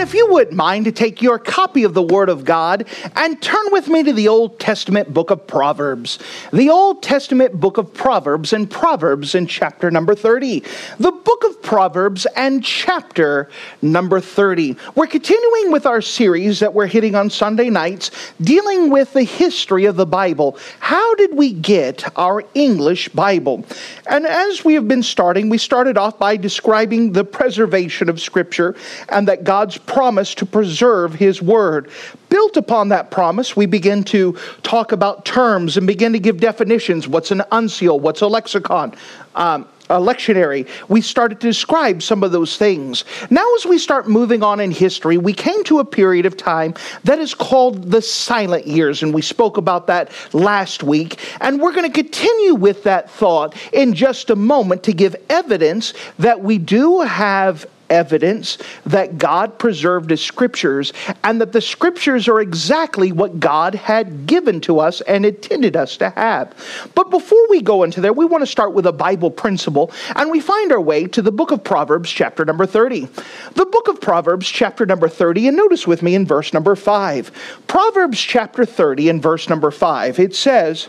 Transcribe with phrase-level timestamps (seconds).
[0.00, 2.86] And if you wouldn't mind to take your copy of the Word of God
[3.16, 6.18] and turn with me to the Old Testament book of Proverbs.
[6.54, 10.64] The Old Testament book of Proverbs and Proverbs in chapter number 30.
[10.98, 13.50] The book of Proverbs and chapter
[13.82, 14.74] number 30.
[14.94, 18.10] We're continuing with our series that we're hitting on Sunday nights,
[18.40, 20.56] dealing with the history of the Bible.
[20.78, 23.66] How did we get our English Bible?
[24.06, 28.74] And as we have been starting, we started off by describing the preservation of Scripture
[29.10, 31.90] and that God's promise to preserve His Word.
[32.28, 37.08] Built upon that promise, we begin to talk about terms and begin to give definitions.
[37.08, 37.98] What's an uncial?
[37.98, 38.94] What's a lexicon?
[39.34, 43.04] Um, a lectionary, we started to describe some of those things.
[43.28, 46.74] Now, as we start moving on in history, we came to a period of time
[47.02, 51.18] that is called the silent years, and we spoke about that last week.
[51.40, 55.92] And we're going to continue with that thought in just a moment to give evidence
[56.20, 60.92] that we do have evidence that God preserved his scriptures
[61.24, 65.96] and that the scriptures are exactly what God had given to us and intended us
[65.98, 66.54] to have.
[66.94, 70.30] But before we go into there, we want to start with a Bible principle and
[70.30, 73.08] we find our way to the book of Proverbs, chapter number 30.
[73.54, 77.64] The book of Proverbs, chapter number 30, and notice with me in verse number 5.
[77.66, 80.88] Proverbs, chapter 30, and verse number 5, it says,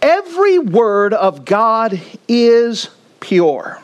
[0.00, 3.83] Every word of God is pure.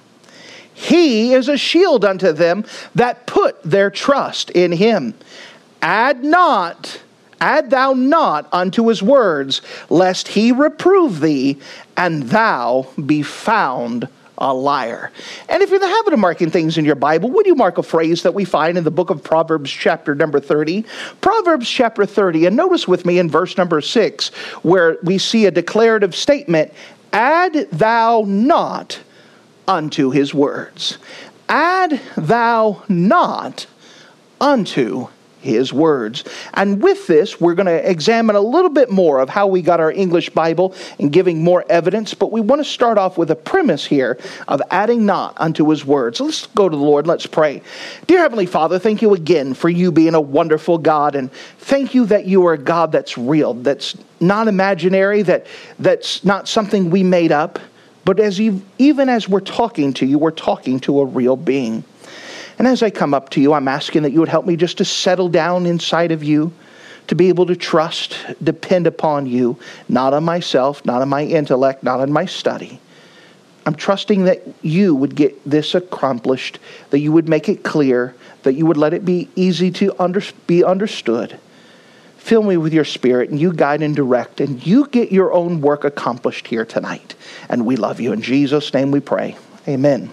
[0.81, 2.65] He is a shield unto them
[2.95, 5.13] that put their trust in him.
[5.83, 7.03] Add not,
[7.39, 11.61] add thou not unto his words, lest he reprove thee,
[11.99, 15.13] and thou be found a liar.
[15.51, 17.77] And if you're in the habit of marking things in your Bible, would you mark
[17.77, 20.87] a phrase that we find in the book of Proverbs, chapter number 30?
[21.21, 24.29] Proverbs, chapter 30, and notice with me in verse number 6,
[24.63, 26.73] where we see a declarative statement
[27.13, 29.01] Add thou not
[29.71, 30.99] unto his words.
[31.49, 33.67] Add thou not
[34.41, 35.09] unto
[35.41, 36.25] his words.
[36.53, 39.81] And with this, we're going to examine a little bit more of how we got
[39.81, 42.13] our English Bible and giving more evidence.
[42.15, 45.87] But we want to start off with a premise here of adding not unto his
[45.87, 46.19] words.
[46.19, 47.07] So let's go to the Lord.
[47.07, 47.63] Let's pray.
[48.07, 51.15] Dear Heavenly Father, thank you again for you being a wonderful God.
[51.15, 55.47] And thank you that you are a God that's real, that's not imaginary, that,
[55.79, 57.59] that's not something we made up.
[58.11, 61.85] But as you, even as we're talking to you, we're talking to a real being.
[62.59, 64.79] And as I come up to you, I'm asking that you would help me just
[64.79, 66.53] to settle down inside of you,
[67.07, 71.85] to be able to trust, depend upon you, not on myself, not on my intellect,
[71.85, 72.81] not on my study.
[73.65, 76.59] I'm trusting that you would get this accomplished,
[76.91, 80.21] that you would make it clear, that you would let it be easy to under,
[80.49, 81.39] be understood.
[82.31, 85.61] Fill me with your spirit and you guide and direct, and you get your own
[85.61, 87.17] work accomplished here tonight.
[87.49, 88.13] And we love you.
[88.13, 89.37] In Jesus' name we pray.
[89.67, 90.09] Amen.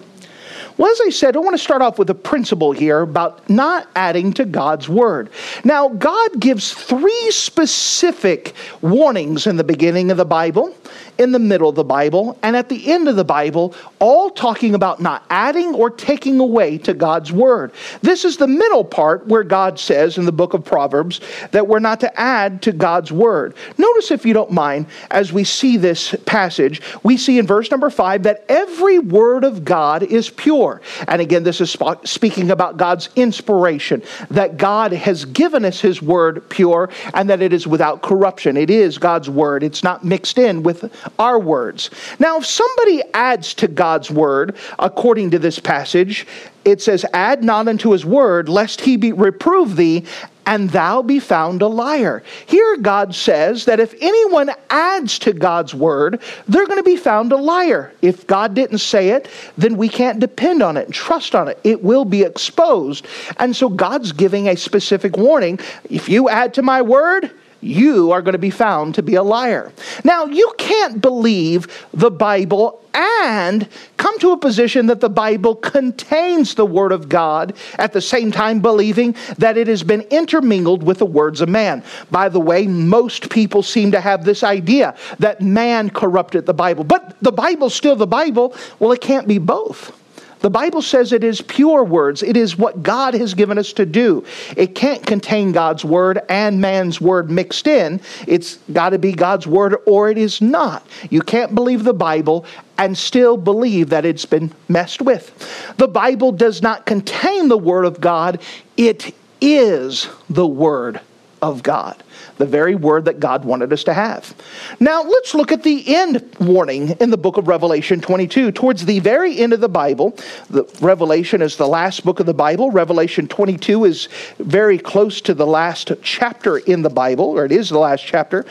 [0.77, 3.87] Well, as I said, I want to start off with a principle here about not
[3.95, 5.29] adding to God's word.
[5.63, 10.75] Now, God gives three specific warnings in the beginning of the Bible
[11.17, 14.75] in the middle of the Bible and at the end of the Bible, all talking
[14.75, 17.71] about not adding or taking away to God's word.
[18.01, 21.79] This is the middle part where God says in the book of Proverbs that we're
[21.79, 23.55] not to add to God's word.
[23.77, 27.89] Notice, if you don't mind, as we see this passage, we see in verse number
[27.89, 30.81] five that every word of God is pure.
[31.07, 36.47] And again, this is speaking about God's inspiration, that God has given us his word
[36.49, 38.57] pure and that it is without corruption.
[38.57, 41.89] It is God's word, it's not mixed in with our words.
[42.19, 46.27] Now, if somebody adds to God's word, according to this passage,
[46.65, 50.05] it says, Add not unto his word, lest he be reprove thee,
[50.47, 52.23] and thou be found a liar.
[52.45, 57.33] Here, God says that if anyone adds to God's word, they're going to be found
[57.33, 57.93] a liar.
[58.01, 59.27] If God didn't say it,
[59.57, 61.59] then we can't depend on it and trust on it.
[61.65, 63.07] It will be exposed.
[63.37, 65.59] And so, God's giving a specific warning
[65.89, 67.31] if you add to my word,
[67.61, 69.71] you are going to be found to be a liar.
[70.03, 73.67] Now, you can't believe the Bible and
[73.97, 78.31] come to a position that the Bible contains the Word of God at the same
[78.31, 81.83] time believing that it has been intermingled with the words of man.
[82.09, 86.83] By the way, most people seem to have this idea that man corrupted the Bible,
[86.83, 88.55] but the Bible's still the Bible.
[88.79, 89.95] Well, it can't be both.
[90.39, 92.23] The Bible says it is pure words.
[92.23, 94.23] It is what God has given us to do.
[94.55, 98.01] It can't contain God's word and man's word mixed in.
[98.27, 100.85] It's got to be God's word or it is not.
[101.09, 102.45] You can't believe the Bible
[102.77, 105.75] and still believe that it's been messed with.
[105.77, 108.41] The Bible does not contain the word of God,
[108.75, 111.01] it is the word
[111.41, 112.03] of God
[112.37, 114.35] the very word that God wanted us to have.
[114.79, 118.51] Now, let's look at the end warning in the book of Revelation 22.
[118.51, 120.17] Towards the very end of the Bible,
[120.49, 122.71] the Revelation is the last book of the Bible.
[122.71, 127.69] Revelation 22 is very close to the last chapter in the Bible, or it is
[127.69, 128.45] the last chapter.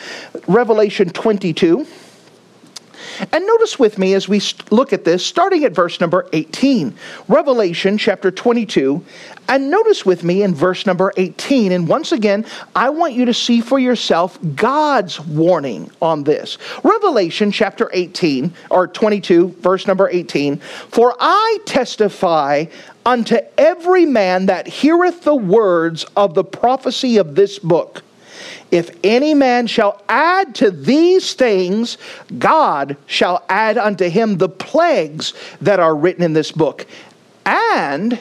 [0.47, 1.87] Revelation 22.
[3.33, 6.95] And notice with me as we look at this, starting at verse number 18,
[7.29, 9.05] Revelation chapter 22.
[9.49, 11.73] And notice with me in verse number 18.
[11.73, 12.45] And once again,
[12.75, 16.59] I want you to see for yourself God's warning on this.
[16.83, 20.57] Revelation chapter 18, or 22, verse number 18.
[20.57, 22.67] For I testify
[23.05, 28.03] unto every man that heareth the words of the prophecy of this book
[28.71, 31.99] if any man shall add to these things,
[32.39, 36.87] God shall add unto him the plagues that are written in this book.
[37.45, 38.19] And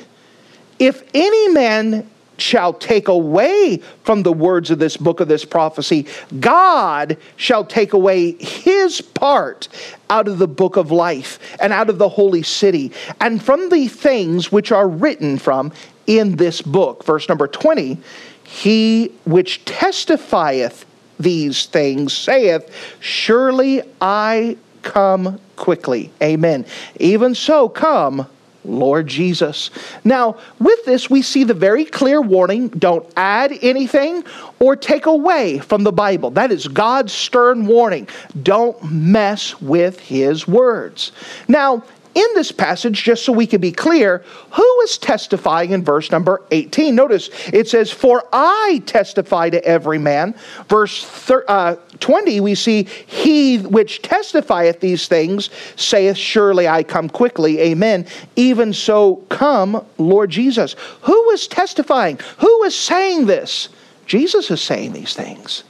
[0.77, 6.05] if any man shall take away from the words of this book of this prophecy,
[6.39, 9.67] God shall take away his part
[10.09, 12.91] out of the book of life and out of the holy city
[13.21, 15.71] and from the things which are written from
[16.07, 17.03] in this book.
[17.03, 17.97] Verse number 20
[18.45, 20.85] he which testifieth
[21.19, 22.69] these things saith,
[22.99, 26.11] Surely I come quickly.
[26.21, 26.65] Amen.
[26.99, 28.27] Even so, come,
[28.63, 29.69] Lord Jesus.
[30.03, 34.23] Now, with this, we see the very clear warning don't add anything
[34.59, 36.31] or take away from the Bible.
[36.31, 38.07] That is God's stern warning.
[38.41, 41.11] Don't mess with His words.
[41.47, 41.83] Now,
[42.15, 46.41] in this passage, just so we can be clear, who is testifying in verse number
[46.51, 46.95] 18?
[46.95, 50.33] Notice it says, For I testify to every man.
[50.69, 57.09] Verse thir- uh, 20, we see, He which testifieth these things saith, Surely I come
[57.09, 57.59] quickly.
[57.59, 58.07] Amen.
[58.37, 60.75] Even so, come, Lord Jesus.
[61.01, 62.19] Who is testifying?
[62.37, 63.69] Who is saying this?
[64.05, 65.63] Jesus is saying these things.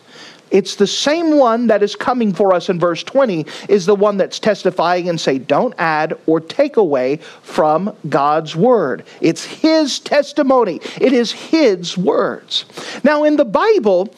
[0.52, 4.18] It's the same one that is coming for us in verse 20 is the one
[4.18, 9.06] that's testifying and say don't add or take away from God's word.
[9.22, 10.82] It's his testimony.
[11.02, 12.66] It is his words.
[13.04, 14.14] Now in the Bible,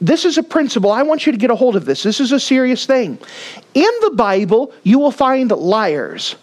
[0.00, 0.90] this is a principle.
[0.90, 2.02] I want you to get a hold of this.
[2.02, 3.18] This is a serious thing.
[3.74, 6.36] In the Bible, you will find liars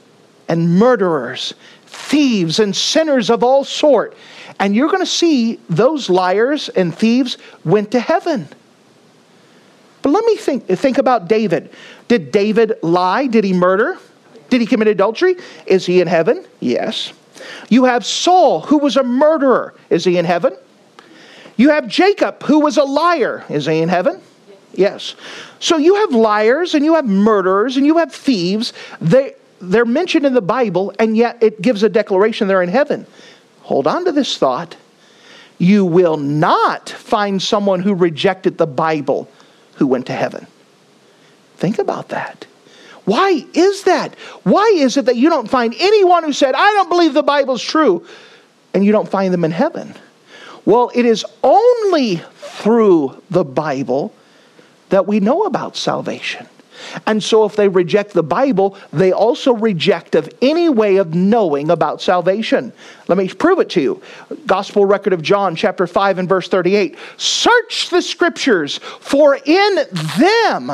[0.48, 1.54] and murderers,
[1.86, 4.16] thieves and sinners of all sort.
[4.60, 8.48] And you're going to see those liars and thieves went to heaven.
[10.10, 11.70] But let me think, think about David.
[12.08, 13.28] Did David lie?
[13.28, 14.00] Did he murder?
[14.50, 15.36] Did he commit adultery?
[15.68, 16.48] Is he in heaven?
[16.60, 17.14] Yes.
[17.70, 19.76] You have Saul, who was a murderer.
[19.92, 20.58] Is he in heaven?
[21.58, 23.46] You have Jacob, who was a liar.
[23.50, 24.20] Is he in heaven?
[24.74, 25.14] Yes.
[25.60, 28.74] So you have liars and you have murderers and you have thieves.
[29.00, 33.06] They, they're mentioned in the Bible, and yet it gives a declaration they're in heaven.
[33.62, 34.76] Hold on to this thought.
[35.60, 39.30] You will not find someone who rejected the Bible
[39.80, 40.46] who went to heaven.
[41.56, 42.46] Think about that.
[43.06, 44.14] Why is that?
[44.44, 47.64] Why is it that you don't find anyone who said, I don't believe the Bible's
[47.64, 48.06] true,
[48.74, 49.96] and you don't find them in heaven?
[50.66, 54.14] Well, it is only through the Bible
[54.90, 56.48] that we know about salvation.
[57.06, 61.70] And so, if they reject the Bible, they also reject of any way of knowing
[61.70, 62.74] about salvation.
[63.08, 64.02] Let me prove it to you.
[64.46, 66.98] Gospel record of John, chapter 5 and verse 38.
[67.18, 69.80] Search the scriptures, for in
[70.18, 70.72] them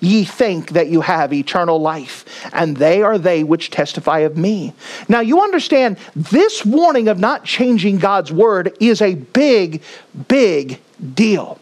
[0.00, 4.72] ye think that you have eternal life, and they are they which testify of me.
[5.08, 9.82] Now, you understand, this warning of not changing God's word is a big,
[10.28, 10.80] big
[11.14, 11.58] deal.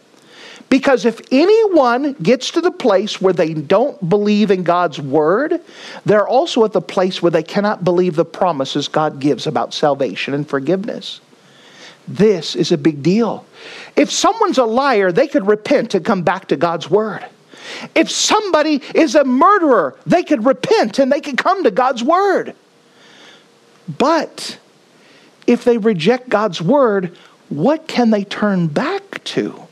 [0.70, 5.60] Because if anyone gets to the place where they don't believe in God's word,
[6.04, 10.34] they're also at the place where they cannot believe the promises God gives about salvation
[10.34, 11.20] and forgiveness.
[12.08, 13.46] This is a big deal.
[13.96, 17.24] If someone's a liar, they could repent and come back to God's word.
[17.94, 22.54] If somebody is a murderer, they could repent and they could come to God's word.
[23.98, 24.58] But
[25.46, 27.16] if they reject God's word,
[27.48, 29.63] what can they turn back to?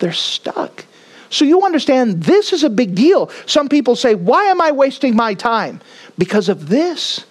[0.00, 0.84] They're stuck.
[1.30, 3.30] So you understand this is a big deal.
[3.46, 5.80] Some people say, Why am I wasting my time?
[6.18, 7.24] Because of this.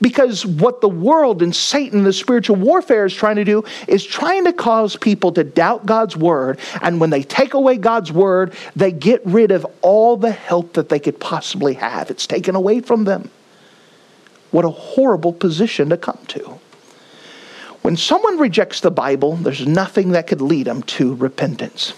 [0.00, 4.44] Because what the world and Satan, the spiritual warfare, is trying to do is trying
[4.46, 6.58] to cause people to doubt God's word.
[6.80, 10.88] And when they take away God's word, they get rid of all the help that
[10.88, 12.10] they could possibly have.
[12.10, 13.30] It's taken away from them.
[14.50, 16.58] What a horrible position to come to.
[17.82, 21.94] When someone rejects the Bible, there's nothing that could lead them to repentance.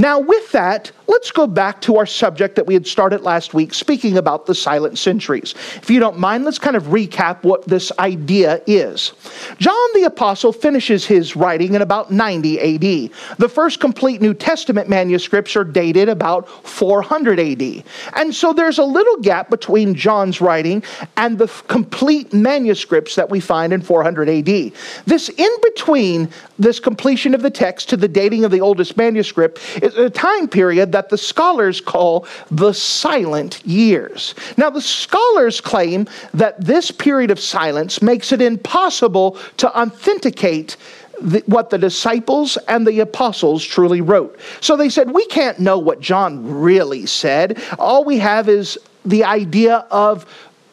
[0.00, 3.74] Now, with that, let's go back to our subject that we had started last week,
[3.74, 5.54] speaking about the silent centuries.
[5.76, 9.12] If you don't mind, let's kind of recap what this idea is.
[9.58, 13.36] John the Apostle finishes his writing in about 90 AD.
[13.36, 17.84] The first complete New Testament manuscripts are dated about 400 AD.
[18.14, 20.82] And so there's a little gap between John's writing
[21.18, 24.72] and the complete manuscripts that we find in 400 AD.
[25.04, 29.58] This in between this completion of the text to the dating of the oldest manuscript
[29.96, 34.34] a time period that the scholars call the silent years.
[34.56, 40.76] Now, the scholars claim that this period of silence makes it impossible to authenticate
[41.20, 44.38] the, what the disciples and the apostles truly wrote.
[44.60, 47.62] So they said, We can't know what John really said.
[47.78, 50.26] All we have is the idea of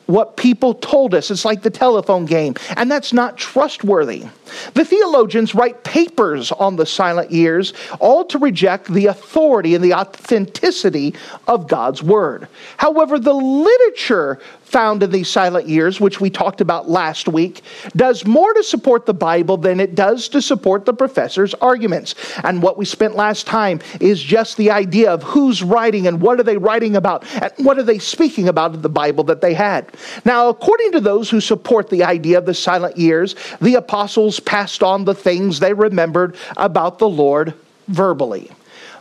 [0.07, 1.29] what people told us.
[1.29, 4.25] It's like the telephone game, and that's not trustworthy.
[4.73, 9.93] The theologians write papers on the silent years, all to reject the authority and the
[9.93, 11.15] authenticity
[11.47, 12.47] of God's word.
[12.77, 17.61] However, the literature found in these silent years, which we talked about last week,
[17.95, 22.15] does more to support the Bible than it does to support the professor's arguments.
[22.43, 26.39] And what we spent last time is just the idea of who's writing and what
[26.39, 29.53] are they writing about and what are they speaking about in the Bible that they
[29.53, 29.89] had.
[30.25, 34.83] Now, according to those who support the idea of the silent years, the apostles passed
[34.83, 37.53] on the things they remembered about the Lord
[37.87, 38.51] verbally.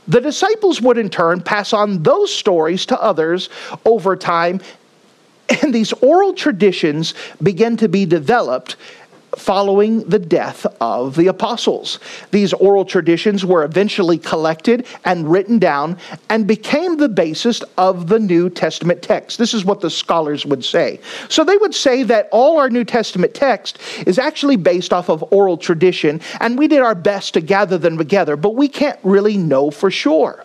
[0.08, 3.48] The disciples would in turn pass on those stories to others
[3.84, 4.60] over time
[5.62, 8.76] and these oral traditions begin to be developed
[9.36, 12.00] following the death of the apostles.
[12.30, 15.98] These oral traditions were eventually collected and written down
[16.30, 19.38] and became the basis of the New Testament text.
[19.38, 21.00] This is what the scholars would say.
[21.28, 25.22] So they would say that all our New Testament text is actually based off of
[25.30, 29.36] oral tradition, and we did our best to gather them together, but we can't really
[29.36, 30.44] know for sure.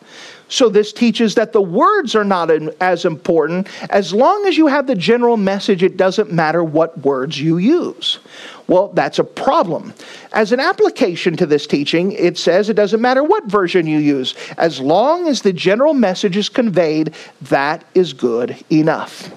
[0.51, 3.70] So, this teaches that the words are not as important.
[3.89, 8.20] As long as you have the general message, it doesn't matter what words you use.
[8.67, 9.93] Well, that's a problem.
[10.34, 14.36] As an application to this teaching, it says it doesn't matter what version you use.
[14.58, 19.31] As long as the general message is conveyed, that is good enough.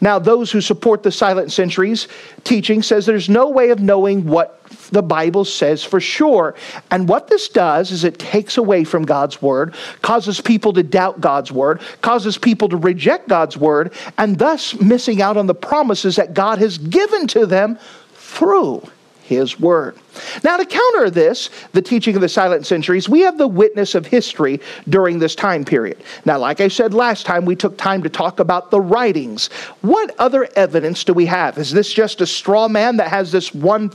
[0.00, 2.08] Now, those who support the silent centuries
[2.44, 6.54] teaching says there's no way of knowing what the Bible says for sure.
[6.90, 11.20] And what this does is it takes away from God's word, causes people to doubt
[11.20, 16.16] God's word, causes people to reject God's word, and thus missing out on the promises
[16.16, 17.78] that God has given to them
[18.14, 18.82] through
[19.22, 19.96] his word.
[20.42, 24.06] Now, to counter this, the teaching of the silent centuries, we have the witness of
[24.06, 26.02] history during this time period.
[26.24, 29.48] Now, like I said last time, we took time to talk about the writings.
[29.80, 31.58] What other evidence do we have?
[31.58, 33.90] Is this just a straw man that has this one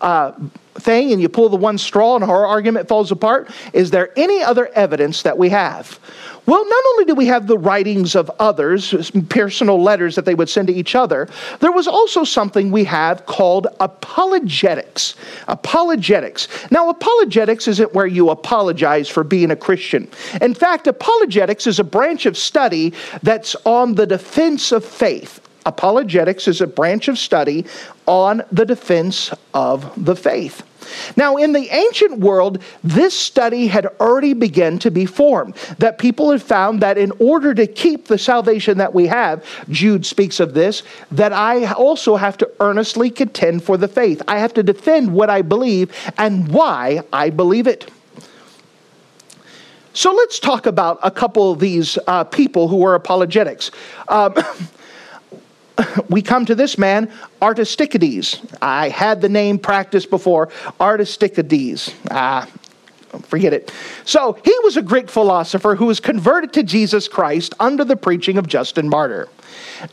[0.00, 0.32] uh,
[0.74, 3.50] thing and you pull the one straw and our argument falls apart?
[3.72, 5.98] Is there any other evidence that we have?
[6.46, 8.94] Well, not only do we have the writings of others,
[9.28, 11.28] personal letters that they would send to each other,
[11.60, 15.14] there was also something we have called apologetics.
[15.46, 15.67] Apologetics.
[16.70, 20.08] Now, apologetics isn't where you apologize for being a Christian.
[20.40, 25.40] In fact, apologetics is a branch of study that's on the defense of faith.
[25.66, 27.66] Apologetics is a branch of study
[28.06, 30.62] on the defense of the faith.
[31.16, 35.54] Now, in the ancient world, this study had already begun to be formed.
[35.78, 40.06] That people had found that in order to keep the salvation that we have, Jude
[40.06, 44.22] speaks of this, that I also have to earnestly contend for the faith.
[44.28, 47.90] I have to defend what I believe and why I believe it.
[49.92, 53.72] So let's talk about a couple of these uh, people who were apologetics.
[54.06, 54.34] Um,
[56.08, 58.56] we come to this man, Aristicides.
[58.60, 60.48] I had the name practiced before,
[60.80, 61.94] Aristicides.
[62.10, 62.48] Ah,
[63.22, 63.72] forget it.
[64.04, 68.38] So he was a Greek philosopher who was converted to Jesus Christ under the preaching
[68.38, 69.28] of Justin Martyr.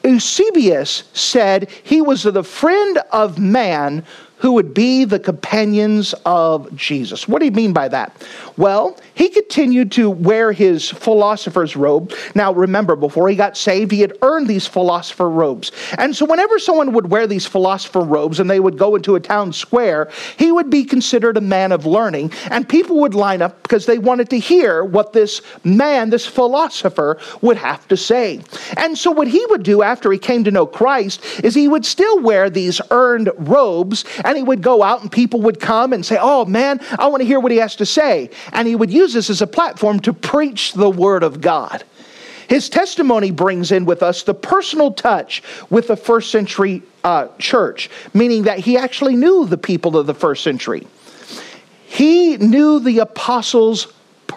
[0.04, 4.04] Eusebius said he was the friend of man
[4.38, 7.27] who would be the companions of Jesus.
[7.27, 8.25] What do you mean by that?
[8.58, 12.13] Well, he continued to wear his philosopher's robe.
[12.36, 15.72] Now, remember, before he got saved, he had earned these philosopher robes.
[15.98, 19.20] And so, whenever someone would wear these philosopher robes and they would go into a
[19.20, 22.32] town square, he would be considered a man of learning.
[22.51, 27.20] And people would line up because they wanted to hear what this man, this philosopher,
[27.42, 28.42] would have to say.
[28.77, 31.86] And so, what he would do after he came to know Christ is he would
[31.86, 36.05] still wear these earned robes and he would go out and people would come and
[36.05, 38.32] say, Oh man, I want to hear what he has to say.
[38.51, 41.84] And he would use this as a platform to preach the word of God.
[42.48, 47.89] His testimony brings in with us the personal touch with the first century uh, church,
[48.13, 50.88] meaning that he actually knew the people of the first century.
[51.86, 53.94] He knew the apostles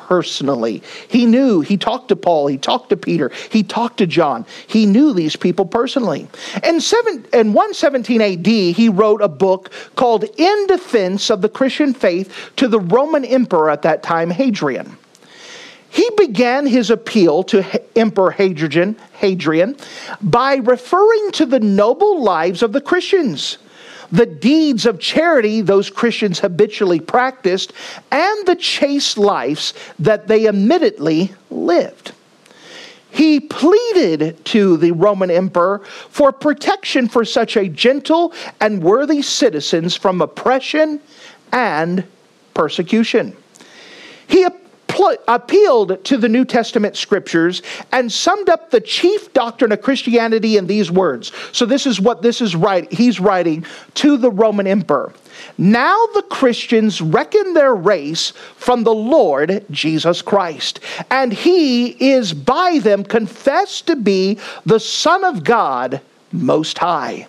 [0.09, 0.83] personally.
[1.09, 4.47] He knew, he talked to Paul, he talked to Peter, he talked to John.
[4.67, 6.27] He knew these people personally.
[6.63, 11.93] And seven, in 117 AD, he wrote a book called In Defense of the Christian
[11.93, 14.97] Faith to the Roman Emperor at that time, Hadrian.
[15.91, 17.63] He began his appeal to
[17.95, 19.77] Emperor Hadrian, Hadrian
[20.23, 23.59] by referring to the noble lives of the Christians
[24.11, 27.73] the deeds of charity those Christians habitually practiced,
[28.11, 32.13] and the chaste lives that they admittedly lived.
[33.11, 39.97] He pleaded to the Roman emperor for protection for such a gentle and worthy citizens
[39.97, 41.01] from oppression
[41.53, 42.05] and
[42.55, 43.37] persecution.
[44.27, 44.47] He
[45.27, 47.63] appealed to the New Testament scriptures
[47.93, 51.33] and summed up the chief doctrine of Christianity in these words.
[51.53, 53.65] So this is what this is right he's writing
[53.95, 55.13] to the Roman emperor.
[55.57, 62.79] Now the Christians reckon their race from the Lord Jesus Christ, and he is by
[62.79, 66.01] them confessed to be the Son of God
[66.33, 67.29] Most High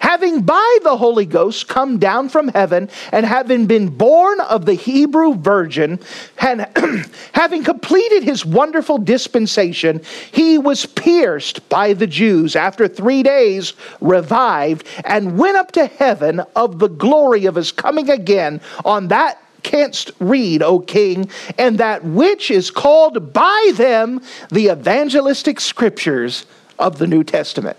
[0.00, 4.74] having by the Holy Ghost come down from heaven, and having been born of the
[4.74, 6.00] Hebrew virgin,
[6.38, 6.66] and
[7.32, 10.00] having completed his wonderful dispensation,
[10.32, 16.40] he was pierced by the Jews after three days, revived, and went up to heaven
[16.56, 22.02] of the glory of his coming again on that canst read, O king, and that
[22.02, 26.46] which is called by them the evangelistic scriptures
[26.78, 27.76] of the New Testament.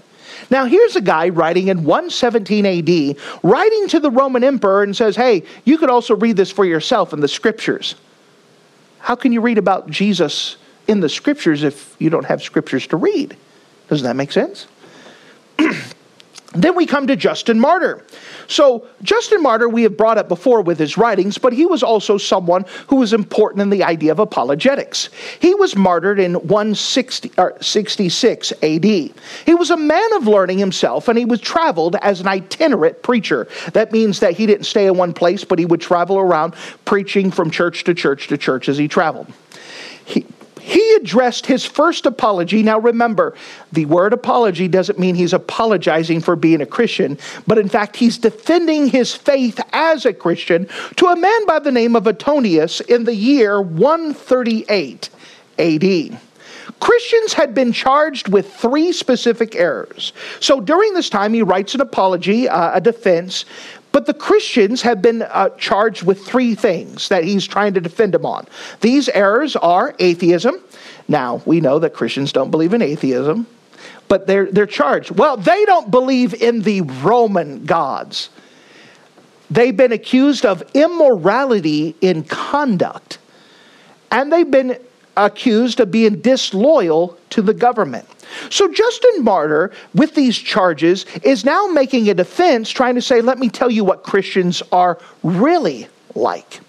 [0.52, 5.16] Now, here's a guy writing in 117 AD, writing to the Roman emperor and says,
[5.16, 7.96] Hey, you could also read this for yourself in the scriptures.
[9.00, 12.98] How can you read about Jesus in the scriptures if you don't have scriptures to
[12.98, 13.36] read?
[13.88, 14.68] Doesn't that make sense?
[16.54, 18.04] Then we come to Justin Martyr.
[18.48, 22.18] So, Justin Martyr, we have brought up before with his writings, but he was also
[22.18, 25.08] someone who was important in the idea of apologetics.
[25.40, 28.84] He was martyred in 166 AD.
[28.84, 29.14] He
[29.48, 33.48] was a man of learning himself, and he was traveled as an itinerant preacher.
[33.72, 37.32] That means that he didn't stay in one place, but he would travel around preaching
[37.32, 39.32] from church to church to church as he traveled.
[40.04, 40.26] He,
[40.62, 42.64] he addressed his first apology.
[42.64, 43.36] Now remember,
[43.72, 48.18] the word apology doesn't mean he's apologizing for being a Christian, but in fact, he's
[48.18, 53.06] defending his faith as a Christian to a man by the name of Antonius in
[53.06, 55.10] the year 138
[55.58, 56.20] AD.
[56.80, 60.14] Christians had been charged with three specific errors.
[60.40, 63.46] So during this time, he writes an apology, uh, a defense,
[63.92, 68.14] but the Christians have been uh, charged with three things that he's trying to defend
[68.14, 68.48] them on.
[68.80, 70.56] These errors are atheism.
[71.08, 73.48] Now, we know that Christians don't believe in atheism,
[74.08, 75.12] but they're, they're charged.
[75.12, 78.30] Well, they don't believe in the Roman gods.
[79.50, 83.18] They've been accused of immorality in conduct,
[84.10, 84.78] and they've been
[85.18, 88.08] accused of being disloyal to the government.
[88.50, 93.40] So Justin Martyr, with these charges, is now making a defense, trying to say, let
[93.40, 96.62] me tell you what Christians are really like.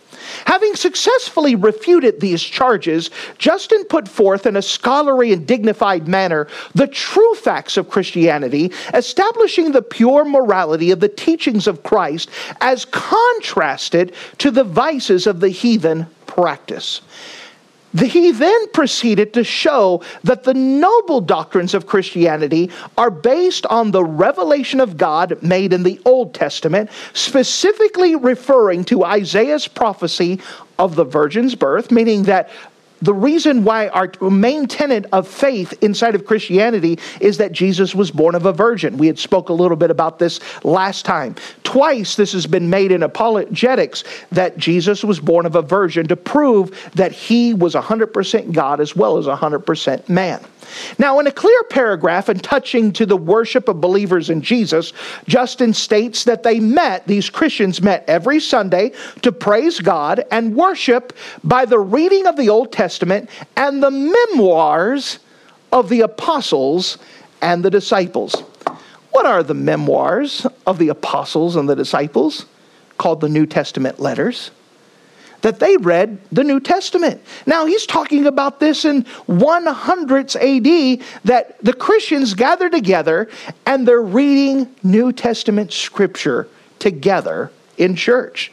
[0.47, 6.87] Having successfully refuted these charges, Justin put forth in a scholarly and dignified manner the
[6.87, 14.15] true facts of Christianity, establishing the pure morality of the teachings of Christ as contrasted
[14.39, 17.01] to the vices of the heathen practice.
[17.99, 24.05] He then proceeded to show that the noble doctrines of Christianity are based on the
[24.05, 30.41] revelation of God made in the Old Testament, specifically referring to Isaiah's prophecy
[30.79, 32.51] of the virgin's birth, meaning that
[33.03, 38.11] the reason why our main tenet of faith inside of Christianity is that Jesus was
[38.11, 38.97] born of a virgin.
[38.97, 41.35] We had spoke a little bit about this last time.
[41.65, 46.17] Twice this has been made in apologetics that Jesus was born of a virgin to
[46.17, 50.41] prove that he was 100% God as well as 100% man.
[50.99, 54.93] Now, in a clear paragraph and touching to the worship of believers in Jesus,
[55.27, 61.13] Justin states that they met, these Christians met every Sunday to praise God and worship
[61.45, 65.19] by the reading of the Old Testament and the memoirs
[65.73, 66.99] of the apostles
[67.41, 68.35] and the disciples.
[69.11, 72.47] What are the memoirs of the apostles and the disciples?
[72.99, 74.51] Called the New Testament letters
[75.43, 77.21] that they read the New Testament.
[77.47, 83.29] Now, he's talking about this in 100s AD that the Christians gather together
[83.67, 88.51] and they're reading New Testament scripture together in church.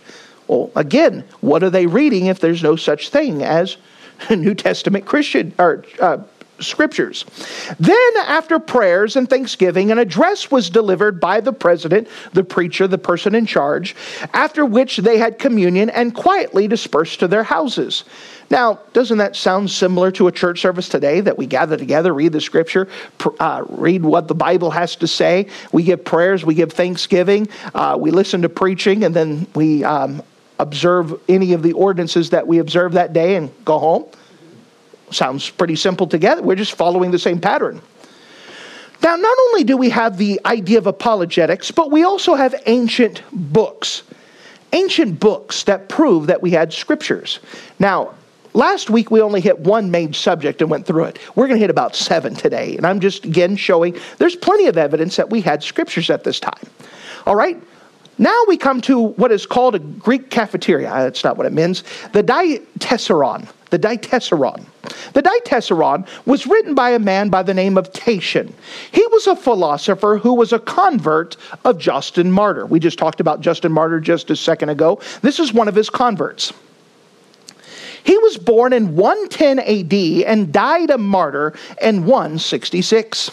[0.48, 3.78] Well, again, what are they reading if there's no such thing as
[4.30, 6.18] New Testament Christian or uh,
[6.60, 7.26] scriptures.
[7.80, 12.98] Then, after prayers and thanksgiving, an address was delivered by the president, the preacher, the
[12.98, 13.96] person in charge,
[14.34, 18.04] after which they had communion and quietly dispersed to their houses.
[18.50, 22.32] Now, doesn't that sound similar to a church service today that we gather together, read
[22.32, 22.88] the scripture,
[23.40, 25.48] uh, read what the Bible has to say?
[25.72, 30.24] We give prayers, we give thanksgiving, uh, we listen to preaching, and then we um,
[30.60, 34.06] observe any of the ordinances that we observe that day and go home?
[35.12, 36.42] Sounds pretty simple together.
[36.42, 37.82] We're just following the same pattern.
[39.02, 43.24] Now, not only do we have the idea of apologetics, but we also have ancient
[43.32, 44.04] books.
[44.74, 47.40] Ancient books that prove that we had scriptures.
[47.80, 48.14] Now,
[48.54, 51.20] Last week we only hit one main subject and went through it.
[51.36, 52.76] We're going to hit about seven today.
[52.78, 56.40] And I'm just again showing there's plenty of evidence that we had scriptures at this
[56.40, 56.64] time.
[57.28, 57.62] All right?
[58.18, 60.90] Now we come to what is called a Greek cafeteria.
[60.90, 61.84] That's not what it means.
[62.12, 63.48] The Diatessaron.
[63.70, 64.66] The Diatessaron.
[65.14, 68.54] The Diatessaron was written by a man by the name of Tatian.
[68.92, 72.66] He was a philosopher who was a convert of Justin Martyr.
[72.66, 75.00] We just talked about Justin Martyr just a second ago.
[75.22, 76.54] This is one of his converts.
[78.04, 83.32] He was born in 110 AD and died a martyr in 166.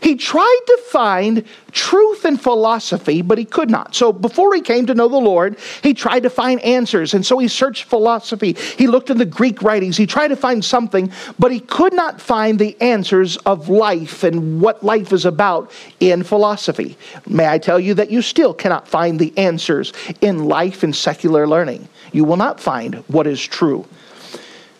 [0.00, 3.94] He tried to find truth in philosophy, but he could not.
[3.94, 7.14] So before he came to know the Lord, he tried to find answers.
[7.14, 8.54] And so he searched philosophy.
[8.76, 9.96] He looked in the Greek writings.
[9.96, 14.60] He tried to find something, but he could not find the answers of life and
[14.60, 16.96] what life is about in philosophy.
[17.26, 21.46] May I tell you that you still cannot find the answers in life and secular
[21.46, 21.88] learning.
[22.12, 23.86] You will not find what is true.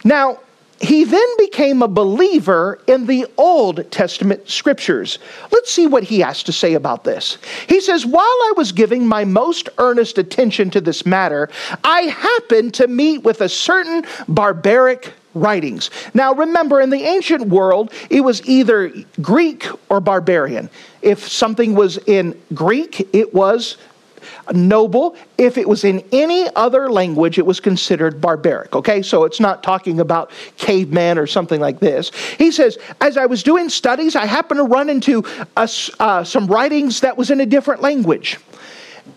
[0.04, 0.40] Now,
[0.80, 5.18] he then became a believer in the Old Testament scriptures.
[5.50, 7.38] Let's see what he has to say about this.
[7.68, 11.48] He says, While I was giving my most earnest attention to this matter,
[11.82, 15.90] I happened to meet with a certain barbaric writings.
[16.14, 20.70] Now, remember, in the ancient world, it was either Greek or barbarian.
[21.02, 23.76] If something was in Greek, it was
[24.52, 25.16] noble.
[25.36, 28.74] If it was in any other language, it was considered barbaric.
[28.74, 32.10] Okay, so it's not talking about caveman or something like this.
[32.38, 35.24] He says, as I was doing studies, I happened to run into
[35.56, 38.38] a, uh, some writings that was in a different language.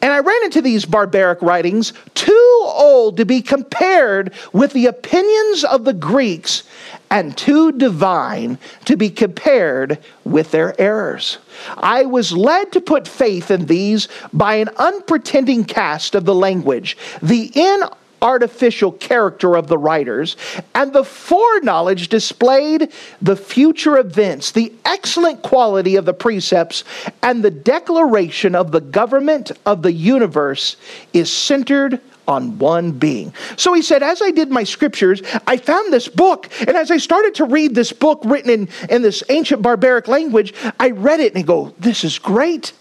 [0.02, 2.41] And I ran into these barbaric writings, too
[2.82, 6.64] old to be compared with the opinions of the Greeks,
[7.12, 11.38] and too divine to be compared with their errors.
[11.78, 16.98] I was led to put faith in these by an unpretending cast of the language,
[17.22, 20.38] the inartificial character of the writers,
[20.74, 22.92] and the foreknowledge displayed
[23.22, 26.84] the future events, the excellent quality of the precepts,
[27.22, 30.78] and the declaration of the government of the universe
[31.14, 33.34] is centered on one being.
[33.58, 36.50] So he said, as I did my scriptures, I found this book.
[36.60, 40.54] And as I started to read this book written in, in this ancient barbaric language,
[40.80, 42.74] I read it and I go, this is great.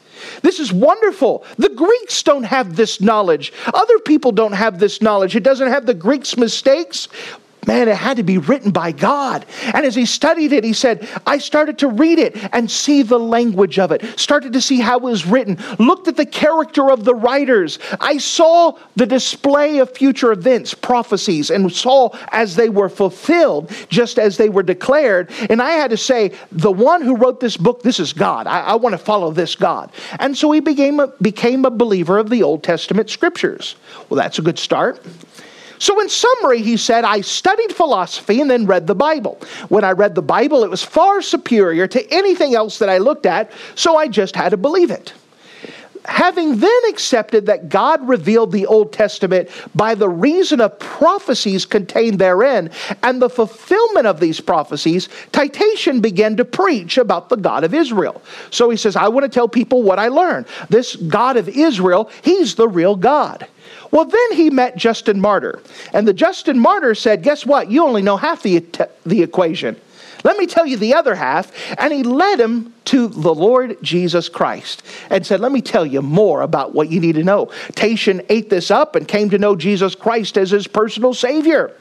[0.43, 1.45] This is wonderful.
[1.57, 3.53] The Greeks don't have this knowledge.
[3.73, 5.35] Other people don't have this knowledge.
[5.35, 7.09] It doesn't have the Greeks' mistakes,
[7.67, 9.47] man, it had to be written by God.
[9.75, 13.19] And as he studied it, he said, I started to read it and see the
[13.19, 17.05] language of it, started to see how it was written, looked at the character of
[17.05, 17.79] the writers.
[18.01, 24.19] I saw the display of future events, prophecies, and saw as they were fulfilled, just
[24.19, 25.31] as they were declared.
[25.49, 28.47] And I had to say, the one who wrote this book, this is God.
[28.47, 29.93] I, I want to follow this God.
[30.19, 33.77] And so he became a, became a believer of the Old Testament scriptures.
[34.09, 35.01] Well, that's a good start.
[35.81, 39.41] So, in summary, he said, I studied philosophy and then read the Bible.
[39.71, 43.25] When I read the Bible, it was far superior to anything else that I looked
[43.25, 45.15] at, so I just had to believe it.
[46.05, 52.19] Having then accepted that God revealed the Old Testament by the reason of prophecies contained
[52.19, 52.71] therein
[53.03, 58.23] and the fulfillment of these prophecies, Titian began to preach about the God of Israel.
[58.51, 60.47] So he says, I want to tell people what I learned.
[60.69, 63.47] This God of Israel, he's the real God.
[63.91, 65.61] Well, then he met Justin Martyr.
[65.93, 67.71] And the Justin Martyr said, Guess what?
[67.71, 68.65] You only know half the,
[69.05, 69.77] the equation.
[70.23, 71.51] Let me tell you the other half.
[71.79, 76.03] And he led him to the Lord Jesus Christ and said, Let me tell you
[76.03, 77.47] more about what you need to know.
[77.75, 81.75] Tatian ate this up and came to know Jesus Christ as his personal Savior.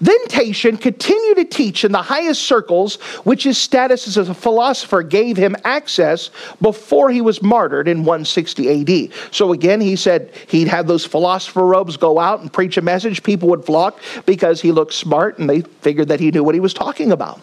[0.00, 5.02] Then Tatian continued to teach in the highest circles, which his status as a philosopher
[5.02, 6.30] gave him access
[6.60, 9.12] before he was martyred in 160 AD.
[9.30, 13.22] So again, he said he'd have those philosopher robes go out and preach a message.
[13.22, 16.60] People would flock because he looked smart and they figured that he knew what he
[16.60, 17.40] was talking about.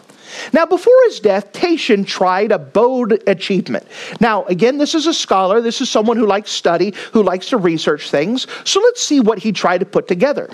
[0.52, 3.86] Now, before his death, Tatian tried a bold achievement.
[4.20, 5.60] Now, again, this is a scholar.
[5.60, 8.46] This is someone who likes study, who likes to research things.
[8.64, 10.50] So let's see what he tried to put together.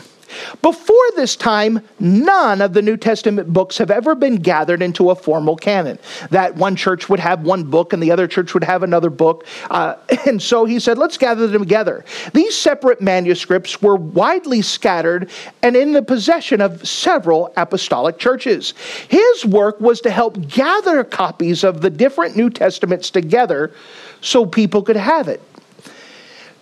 [0.63, 5.15] Before this time, none of the New Testament books have ever been gathered into a
[5.15, 5.99] formal canon.
[6.31, 9.47] That one church would have one book and the other church would have another book.
[9.71, 12.05] Uh, and so he said, let's gather them together.
[12.33, 15.31] These separate manuscripts were widely scattered
[15.63, 18.75] and in the possession of several apostolic churches.
[19.09, 23.71] His work was to help gather copies of the different New Testaments together
[24.23, 25.43] so people could have it.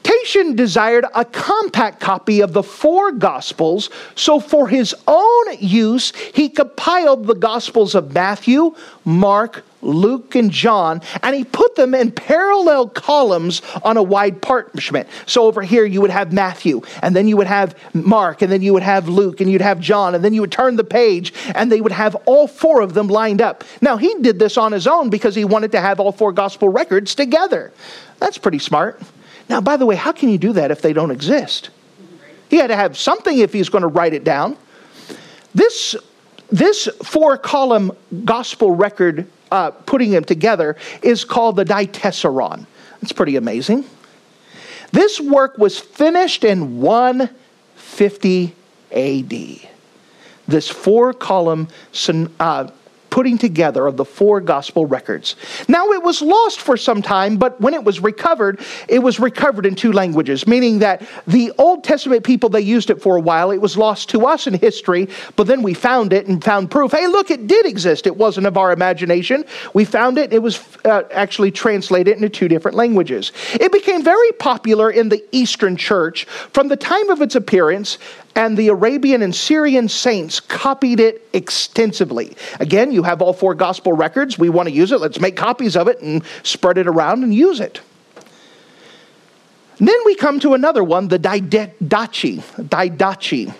[0.08, 6.48] Tatian desired a compact copy of the four Gospels, so for his own use, he
[6.48, 12.88] compiled the Gospels of Matthew, Mark, Luke, and John, and he put them in parallel
[12.88, 15.08] columns on a wide parchment.
[15.26, 18.62] So over here, you would have Matthew, and then you would have Mark, and then
[18.62, 21.34] you would have Luke, and you'd have John, and then you would turn the page,
[21.54, 23.62] and they would have all four of them lined up.
[23.82, 26.70] Now, he did this on his own because he wanted to have all four gospel
[26.70, 27.72] records together.
[28.20, 29.02] That's pretty smart.
[29.48, 31.70] Now, by the way, how can you do that if they don't exist?
[32.48, 34.56] He had to have something if he's going to write it down.
[35.54, 35.96] This,
[36.50, 37.92] this four column
[38.24, 42.66] gospel record, uh, putting them together, is called the Diatessaron.
[43.02, 43.84] It's pretty amazing.
[44.92, 48.54] This work was finished in 150
[48.92, 49.68] AD.
[50.46, 51.68] This four column
[52.40, 52.70] uh,
[53.10, 55.36] putting together of the four gospel records.
[55.68, 59.66] Now, it was lost for some time, but when it was recovered, it was recovered
[59.66, 63.50] in two languages, meaning that the Old Testament people, they used it for a while.
[63.50, 66.92] It was lost to us in history, but then we found it and found proof.
[66.92, 68.06] Hey, look, it did exist.
[68.06, 69.44] It wasn't of our imagination.
[69.74, 70.32] We found it.
[70.32, 73.32] It was uh, actually translated into two different languages.
[73.54, 77.98] It became very popular in the Eastern Church from the time of its appearance
[78.38, 82.36] and the Arabian and Syrian saints copied it extensively.
[82.60, 84.38] Again, you have all four gospel records.
[84.38, 85.00] We want to use it.
[85.00, 87.80] Let's make copies of it and spread it around and use it.
[89.78, 91.72] Then we come to another one, the Didache.
[91.80, 93.54] Didache.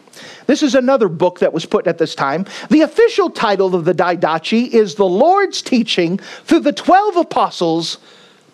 [0.47, 2.47] This is another book that was put at this time.
[2.71, 7.99] The official title of the Didache is The Lord's Teaching Through the Twelve Apostles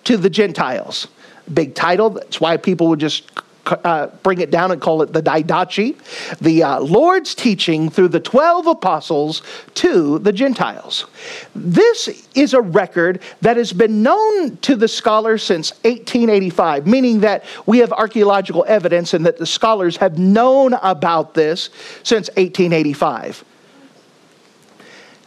[0.05, 1.07] to the Gentiles.
[1.53, 2.09] Big title.
[2.09, 3.31] That's why people would just
[3.67, 5.97] uh, bring it down and call it the Didache,
[6.39, 9.43] the uh, Lord's teaching through the 12 apostles
[9.75, 11.07] to the Gentiles.
[11.55, 17.45] This is a record that has been known to the scholars since 1885, meaning that
[17.67, 21.71] we have archaeological evidence and that the scholars have known about this
[22.03, 23.45] since 1885.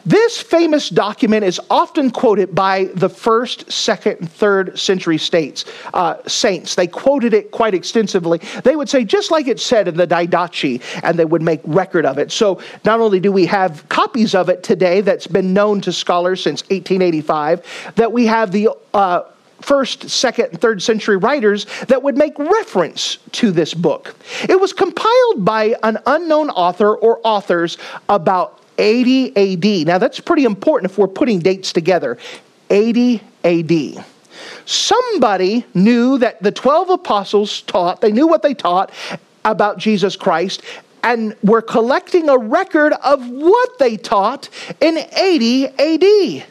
[0.07, 6.15] This famous document is often quoted by the first, second, and third century states, uh,
[6.25, 6.75] saints.
[6.75, 8.37] They quoted it quite extensively.
[8.63, 12.05] They would say, just like it said in the Didache, and they would make record
[12.05, 12.31] of it.
[12.31, 16.41] So not only do we have copies of it today that's been known to scholars
[16.41, 19.23] since 1885, that we have the uh,
[19.59, 24.15] first, second, and third century writers that would make reference to this book.
[24.47, 29.87] It was compiled by an unknown author or authors about 80 AD.
[29.87, 32.17] Now, that's pretty important if we're putting dates together.
[32.69, 34.05] 80 AD.
[34.65, 38.91] Somebody knew that the 12 apostles taught, they knew what they taught
[39.45, 40.61] about Jesus Christ,
[41.03, 44.49] and were collecting a record of what they taught
[44.81, 46.45] in 80 AD.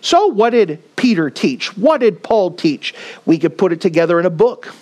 [0.00, 1.76] So, what did Peter teach?
[1.76, 2.94] What did Paul teach?
[3.24, 4.72] We could put it together in a book.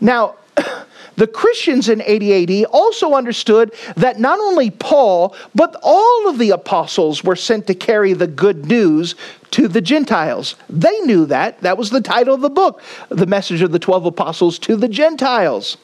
[0.00, 0.34] Now,
[1.16, 6.50] the Christians in 80 AD also understood that not only Paul, but all of the
[6.50, 9.14] apostles were sent to carry the good news
[9.52, 10.56] to the Gentiles.
[10.68, 11.60] They knew that.
[11.60, 14.88] That was the title of the book, The Message of the Twelve Apostles to the
[14.88, 15.76] Gentiles.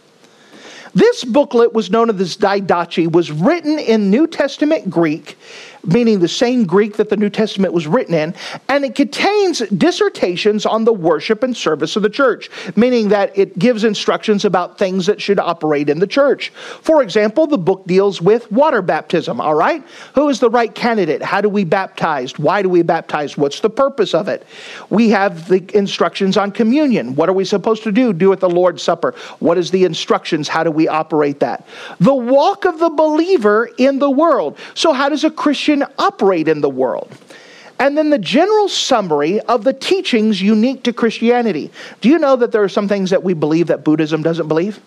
[0.95, 5.37] This booklet was known as Didache, was written in New Testament Greek
[5.87, 8.35] meaning the same Greek that the New Testament was written in,
[8.68, 13.59] and it contains dissertations on the worship and service of the church, meaning that it
[13.59, 16.51] gives instructions about things that should operate in the church.
[16.83, 19.85] For example, the book deals with water baptism, all right?
[20.14, 21.22] Who is the right candidate?
[21.22, 22.38] How do we baptize?
[22.38, 23.37] Why do we baptize?
[23.37, 24.46] What's the purpose of it?
[24.90, 27.14] We have the instructions on communion.
[27.14, 28.12] What are we supposed to do?
[28.12, 29.14] Do at the Lord's Supper.
[29.38, 30.49] What is the instructions?
[30.49, 31.66] How do we operate that?
[32.01, 34.59] The walk of the believer in the world.
[34.75, 37.11] So, how does a Christian operate in the world.
[37.79, 41.71] And then the general summary of the teachings unique to Christianity.
[42.01, 44.81] Do you know that there are some things that we believe that Buddhism doesn't believe?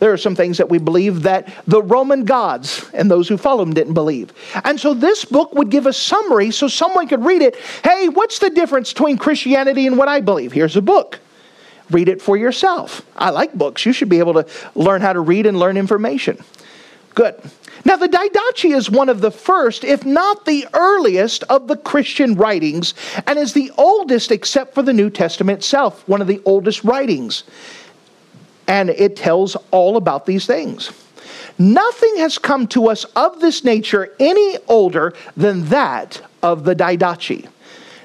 [0.00, 3.64] There are some things that we believe that the Roman gods and those who follow
[3.64, 4.32] them didn't believe.
[4.64, 7.56] And so this book would give a summary so someone could read it.
[7.82, 10.52] Hey, what's the difference between Christianity and what I believe?
[10.52, 11.20] Here's a book.
[11.90, 13.06] Read it for yourself.
[13.16, 13.86] I like books.
[13.86, 16.42] You should be able to learn how to read and learn information.
[17.14, 17.40] Good.
[17.84, 22.34] Now, the Didache is one of the first, if not the earliest, of the Christian
[22.34, 22.94] writings,
[23.26, 27.44] and is the oldest except for the New Testament itself, one of the oldest writings.
[28.66, 30.90] And it tells all about these things.
[31.58, 37.48] Nothing has come to us of this nature any older than that of the Didache.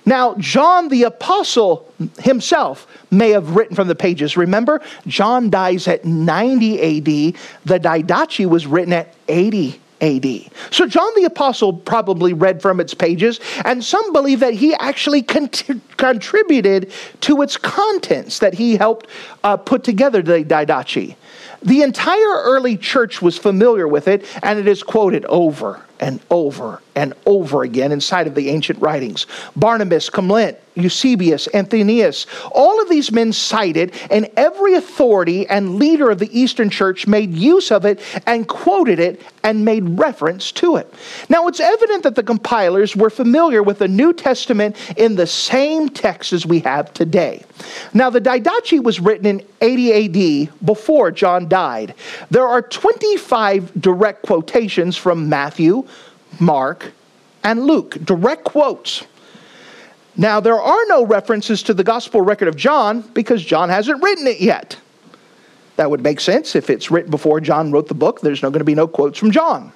[0.05, 4.37] Now, John the Apostle himself may have written from the pages.
[4.37, 7.35] Remember, John dies at 90 AD.
[7.65, 10.25] The Didache was written at 80 AD.
[10.71, 15.21] So John the Apostle probably read from its pages, and some believe that he actually
[15.21, 19.07] contributed to its contents, that he helped
[19.43, 21.15] uh, put together the Didache.
[21.61, 26.81] The entire early church was familiar with it, and it is quoted over and over
[26.95, 29.25] and over again inside of the ancient writings.
[29.55, 36.19] Barnabas, Clement, Eusebius, Anthemius, all of these men cited, and every authority and leader of
[36.19, 40.93] the Eastern Church made use of it and quoted it and made reference to it.
[41.27, 45.89] Now, it's evident that the compilers were familiar with the New Testament in the same
[45.89, 47.43] text as we have today.
[47.93, 51.93] Now, the Didache was written in 80 AD before John died.
[52.31, 55.85] There are 25 direct quotations from Matthew,
[56.39, 56.91] Mark,
[57.43, 59.03] and Luke, direct quotes.
[60.17, 64.27] Now, there are no references to the gospel record of John because John hasn't written
[64.27, 64.77] it yet.
[65.77, 66.55] That would make sense.
[66.55, 69.17] If it's written before John wrote the book, there's no going to be no quotes
[69.17, 69.71] from John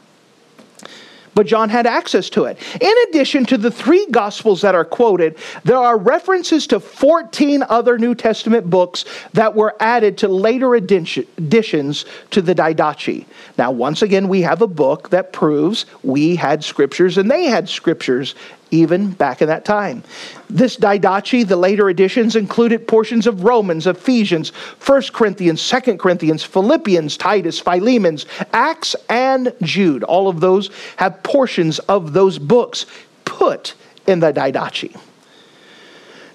[1.35, 2.57] but John had access to it.
[2.81, 7.97] In addition to the three Gospels that are quoted, there are references to 14 other
[7.97, 13.25] New Testament books that were added to later additions to the Didache.
[13.57, 17.69] Now, once again, we have a book that proves we had scriptures and they had
[17.69, 18.35] scriptures
[18.73, 20.03] even back in that time.
[20.49, 27.15] This Didache, the later editions, included portions of Romans, Ephesians, 1 Corinthians, 2 Corinthians, Philippians,
[27.15, 30.03] Titus, Philemons, Acts, and Jude.
[30.03, 32.88] All of those have portions of those books
[33.25, 33.75] put
[34.07, 34.99] in the Didache.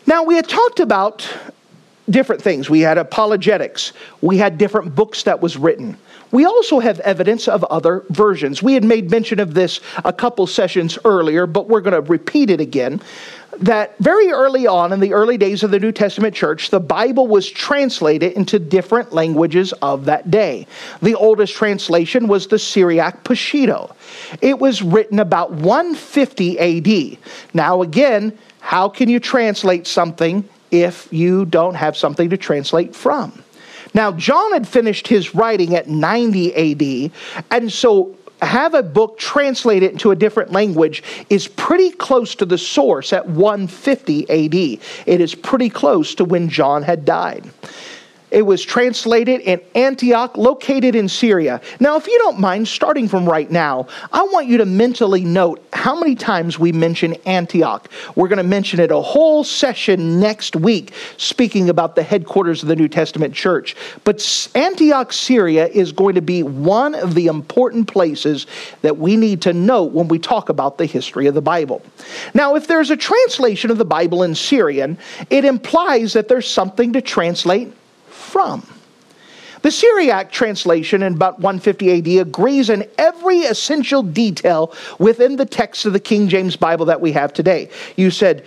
[0.07, 1.29] Now, we had talked about
[2.09, 2.71] different things.
[2.71, 5.99] We had apologetics, we had different books that was written.
[6.31, 8.63] We also have evidence of other versions.
[8.63, 12.51] We had made mention of this a couple sessions earlier, but we're going to repeat
[12.51, 13.01] it again.
[13.61, 17.27] That very early on in the early days of the New Testament church, the Bible
[17.27, 20.69] was translated into different languages of that day.
[21.03, 23.93] The oldest translation was the Syriac Peshitta.
[24.41, 27.19] It was written about 150 AD.
[27.53, 33.43] Now, again, how can you translate something if you don't have something to translate from?
[33.95, 37.13] Now, John had finished his writing at 90 AD,
[37.51, 42.59] and so have a book translated into a different language is pretty close to the
[42.59, 44.81] source at 150 AD.
[45.07, 47.45] It is pretty close to when John had died.
[48.31, 51.61] It was translated in Antioch, located in Syria.
[51.81, 55.65] Now, if you don't mind, starting from right now, I want you to mentally note
[55.73, 57.89] how many times we mention Antioch.
[58.17, 62.69] We're going to mention it a whole session next week, speaking about the headquarters of
[62.69, 63.75] the New Testament church.
[64.05, 68.47] But Antioch, Syria is going to be one of the important places
[68.83, 71.83] that we need to note when we talk about the history of the Bible.
[72.35, 74.99] Now, if there's a translation of the Bible in Syrian,
[75.31, 77.73] it implies that there's something to translate
[78.29, 78.67] from.
[79.63, 85.85] The Syriac translation in about 150 AD agrees in every essential detail within the text
[85.85, 87.71] of the King James Bible that we have today.
[87.97, 88.45] You said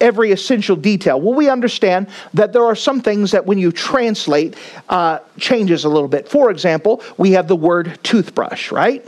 [0.00, 1.20] every essential detail.
[1.20, 4.56] Well, we understand that there are some things that when you translate
[4.88, 6.28] uh, changes a little bit.
[6.28, 9.06] For example, we have the word toothbrush, right?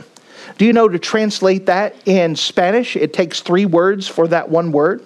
[0.57, 4.71] Do you know to translate that in Spanish, it takes three words for that one
[4.71, 5.03] word?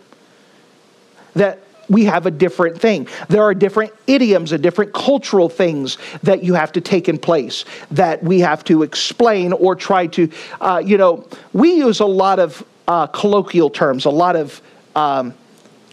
[1.34, 3.08] That we have a different thing.
[3.28, 7.66] There are different idioms and different cultural things that you have to take in place
[7.92, 10.30] that we have to explain or try to,
[10.62, 14.62] uh, you know, we use a lot of uh, colloquial terms, a lot of
[14.96, 15.34] um,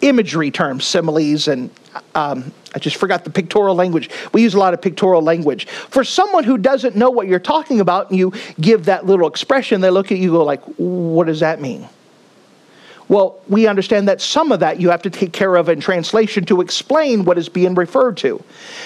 [0.03, 1.71] imagery terms, similes, and
[2.15, 4.11] um, I just forgot the pictorial language.
[4.33, 5.67] We use a lot of pictorial language.
[5.67, 9.81] For someone who doesn't know what you're talking about and you give that little expression,
[9.81, 11.89] they look at you go like, what does that mean?
[13.09, 16.45] Well, we understand that some of that you have to take care of in translation
[16.47, 18.43] to explain what is being referred to.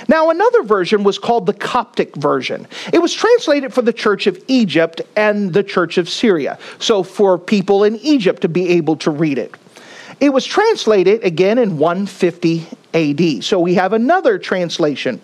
[0.08, 2.66] Now, another version was called the Coptic version.
[2.92, 7.38] It was translated for the Church of Egypt and the Church of Syria, so for
[7.38, 9.54] people in Egypt to be able to read it.
[10.20, 13.42] It was translated again in 150 AD.
[13.42, 15.22] So we have another translation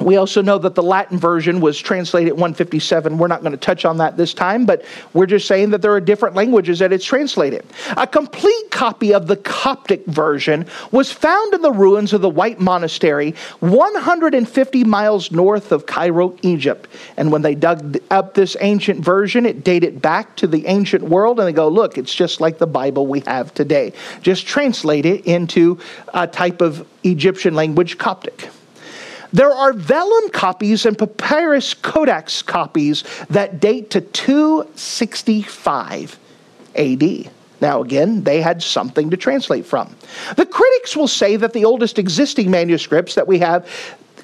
[0.00, 3.18] we also know that the Latin version was translated 157.
[3.18, 5.92] We're not going to touch on that this time, but we're just saying that there
[5.92, 7.66] are different languages that it's translated.
[7.96, 12.58] A complete copy of the Coptic version was found in the ruins of the White
[12.58, 16.88] Monastery 150 miles north of Cairo, Egypt.
[17.16, 21.38] And when they dug up this ancient version, it dated back to the ancient world,
[21.38, 23.92] and they go, look, it's just like the Bible we have today.
[24.22, 25.78] Just translate it into
[26.14, 28.48] a type of Egyptian language, Coptic.
[29.32, 36.18] There are vellum copies and papyrus codex copies that date to 265
[36.74, 37.30] AD.
[37.60, 39.94] Now, again, they had something to translate from.
[40.36, 43.68] The critics will say that the oldest existing manuscripts that we have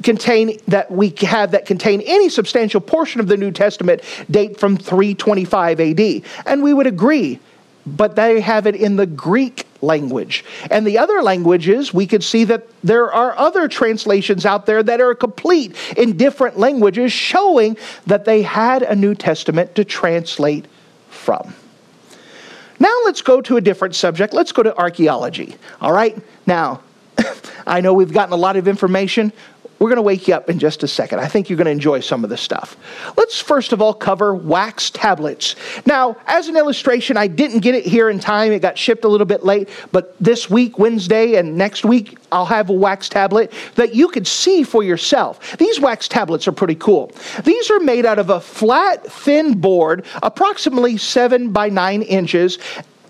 [0.02, 4.76] contain that we have that contain any substantial portion of the New Testament date from
[4.76, 6.22] 325 AD.
[6.46, 7.40] And we would agree,
[7.96, 10.44] but they have it in the Greek language.
[10.70, 15.00] And the other languages, we could see that there are other translations out there that
[15.00, 17.76] are complete in different languages, showing
[18.06, 20.66] that they had a New Testament to translate
[21.08, 21.54] from.
[22.80, 24.32] Now let's go to a different subject.
[24.32, 25.56] Let's go to archaeology.
[25.80, 26.16] All right?
[26.46, 26.80] Now,
[27.66, 29.32] I know we've gotten a lot of information.
[29.78, 31.20] We're going to wake you up in just a second.
[31.20, 32.76] I think you're going to enjoy some of this stuff.
[33.16, 35.54] Let's first of all cover wax tablets.
[35.86, 38.52] Now, as an illustration, I didn't get it here in time.
[38.52, 42.46] It got shipped a little bit late, but this week, Wednesday, and next week, I'll
[42.46, 45.56] have a wax tablet that you could see for yourself.
[45.58, 47.12] These wax tablets are pretty cool.
[47.44, 52.58] These are made out of a flat, thin board, approximately seven by nine inches,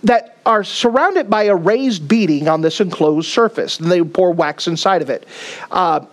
[0.05, 3.81] that are surrounded by a raised beading on this enclosed surface.
[3.81, 5.27] And they pour wax inside of it.
[5.71, 6.07] Uh,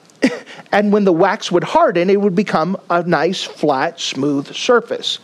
[0.71, 5.19] and when the wax would harden, it would become a nice, flat, smooth surface.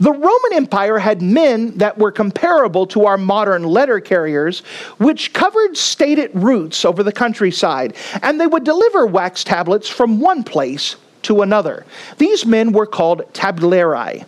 [0.00, 4.60] The Roman Empire had men that were comparable to our modern letter carriers,
[4.98, 10.42] which covered stated routes over the countryside, and they would deliver wax tablets from one
[10.44, 11.84] place to another.
[12.18, 14.24] These men were called tabulari.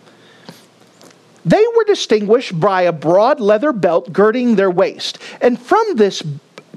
[1.45, 6.21] They were distinguished by a broad leather belt girding their waist, and from this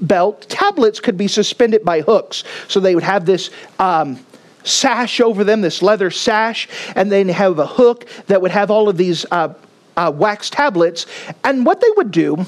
[0.01, 2.43] belt, tablets could be suspended by hooks.
[2.67, 3.49] So they would have this
[3.79, 4.19] um,
[4.63, 8.89] sash over them, this leather sash, and then have a hook that would have all
[8.89, 9.53] of these uh,
[9.97, 11.05] uh, wax tablets.
[11.43, 12.45] And what they would do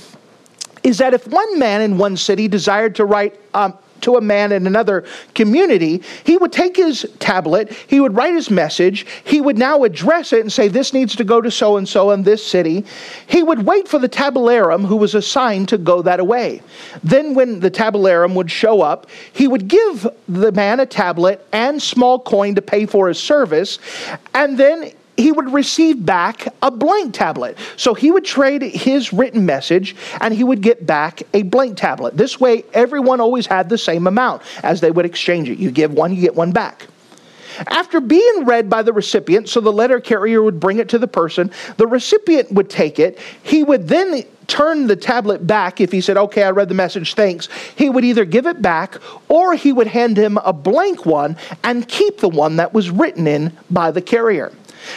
[0.83, 4.51] is that if one man in one city desired to write um, to a man
[4.51, 9.57] in another community, he would take his tablet, he would write his message, he would
[9.57, 12.45] now address it and say, This needs to go to so and so in this
[12.45, 12.85] city.
[13.27, 16.61] He would wait for the tabularum who was assigned to go that away.
[17.03, 21.81] Then, when the tabularum would show up, he would give the man a tablet and
[21.81, 23.79] small coin to pay for his service,
[24.33, 27.57] and then he would receive back a blank tablet.
[27.77, 32.17] So he would trade his written message and he would get back a blank tablet.
[32.17, 35.57] This way, everyone always had the same amount as they would exchange it.
[35.59, 36.87] You give one, you get one back.
[37.67, 41.07] After being read by the recipient, so the letter carrier would bring it to the
[41.07, 43.19] person, the recipient would take it.
[43.43, 47.13] He would then turn the tablet back if he said, Okay, I read the message,
[47.13, 47.49] thanks.
[47.75, 48.97] He would either give it back
[49.29, 53.27] or he would hand him a blank one and keep the one that was written
[53.27, 54.51] in by the carrier.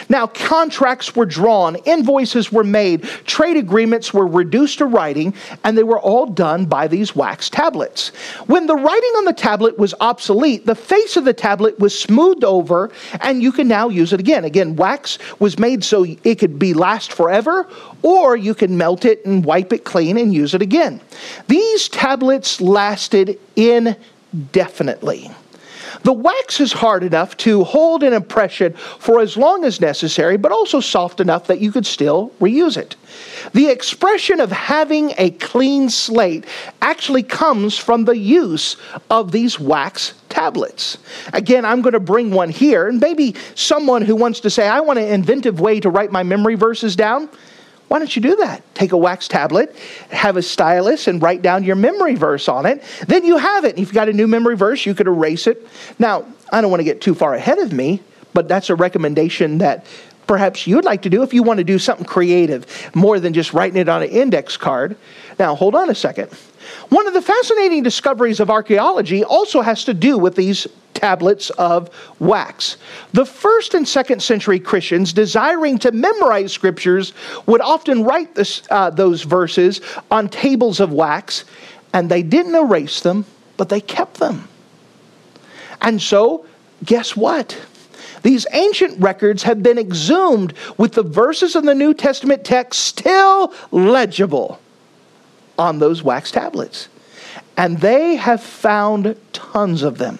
[0.09, 5.33] Now, contracts were drawn, invoices were made, trade agreements were reduced to writing,
[5.63, 8.09] and they were all done by these wax tablets.
[8.47, 12.43] When the writing on the tablet was obsolete, the face of the tablet was smoothed
[12.43, 14.45] over, and you can now use it again.
[14.45, 17.67] Again, wax was made so it could be last forever,
[18.01, 21.01] or you can melt it and wipe it clean and use it again.
[21.47, 25.31] These tablets lasted indefinitely.
[26.03, 30.51] The wax is hard enough to hold an impression for as long as necessary, but
[30.51, 32.95] also soft enough that you could still reuse it.
[33.53, 36.45] The expression of having a clean slate
[36.81, 38.77] actually comes from the use
[39.09, 40.97] of these wax tablets.
[41.33, 44.81] Again, I'm going to bring one here, and maybe someone who wants to say, I
[44.81, 47.29] want an inventive way to write my memory verses down.
[47.87, 48.63] Why don't you do that?
[48.75, 49.75] Take a wax tablet,
[50.09, 52.83] have a stylus, and write down your memory verse on it.
[53.07, 53.73] Then you have it.
[53.73, 55.65] If you've got a new memory verse, you could erase it.
[55.97, 58.01] Now, I don't want to get too far ahead of me,
[58.33, 59.85] but that's a recommendation that
[60.27, 63.53] perhaps you'd like to do if you want to do something creative more than just
[63.53, 64.97] writing it on an index card.
[65.39, 66.29] Now, hold on a second.
[66.89, 71.89] One of the fascinating discoveries of archaeology also has to do with these tablets of
[72.19, 72.77] wax.
[73.13, 77.13] The first and second century Christians, desiring to memorize scriptures,
[77.45, 81.45] would often write this, uh, those verses on tables of wax,
[81.93, 83.25] and they didn't erase them,
[83.57, 84.47] but they kept them.
[85.81, 86.45] And so,
[86.83, 87.57] guess what?
[88.23, 93.53] These ancient records have been exhumed with the verses in the New Testament text still
[93.71, 94.59] legible
[95.57, 96.89] on those wax tablets.
[97.55, 100.19] And they have found tons of them.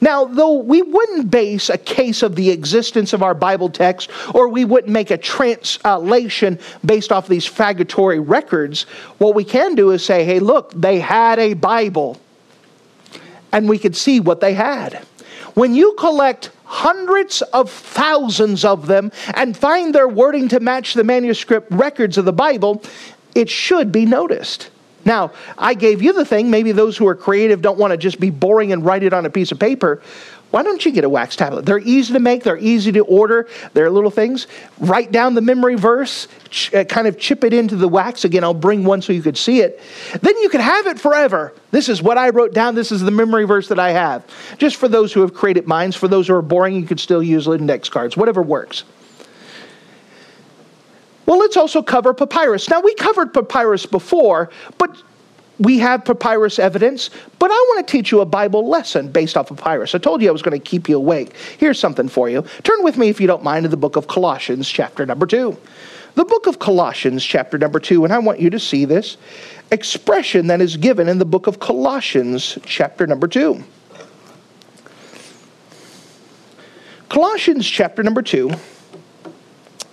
[0.00, 4.48] Now, though we wouldn't base a case of the existence of our Bible text, or
[4.48, 8.82] we wouldn't make a translation based off these fagotory records,
[9.18, 12.20] what we can do is say, hey, look, they had a Bible.
[13.52, 15.04] And we could see what they had.
[15.54, 21.04] When you collect hundreds of thousands of them and find their wording to match the
[21.04, 22.82] manuscript records of the Bible,
[23.34, 24.70] it should be noticed.
[25.06, 26.50] Now, I gave you the thing.
[26.50, 29.24] Maybe those who are creative don't want to just be boring and write it on
[29.24, 30.02] a piece of paper.
[30.50, 31.64] Why don't you get a wax tablet?
[31.66, 34.46] They're easy to make, they're easy to order, they're little things.
[34.78, 38.24] Write down the memory verse, ch- uh, kind of chip it into the wax.
[38.24, 39.80] Again, I'll bring one so you could see it.
[40.22, 41.52] Then you can have it forever.
[41.72, 44.24] This is what I wrote down, this is the memory verse that I have.
[44.56, 47.22] Just for those who have created minds, for those who are boring, you could still
[47.22, 48.84] use index cards, whatever works.
[51.26, 52.70] Well, let's also cover papyrus.
[52.70, 55.02] Now, we covered papyrus before, but
[55.58, 59.50] we have papyrus evidence, but I want to teach you a Bible lesson based off
[59.50, 59.94] of papyrus.
[59.94, 61.34] I told you I was going to keep you awake.
[61.58, 62.42] Here's something for you.
[62.62, 65.56] Turn with me, if you don't mind, to the book of Colossians, chapter number 2.
[66.14, 69.16] The book of Colossians, chapter number 2, and I want you to see this
[69.70, 73.62] expression that is given in the book of Colossians, chapter number 2.
[77.08, 78.50] Colossians, chapter number 2,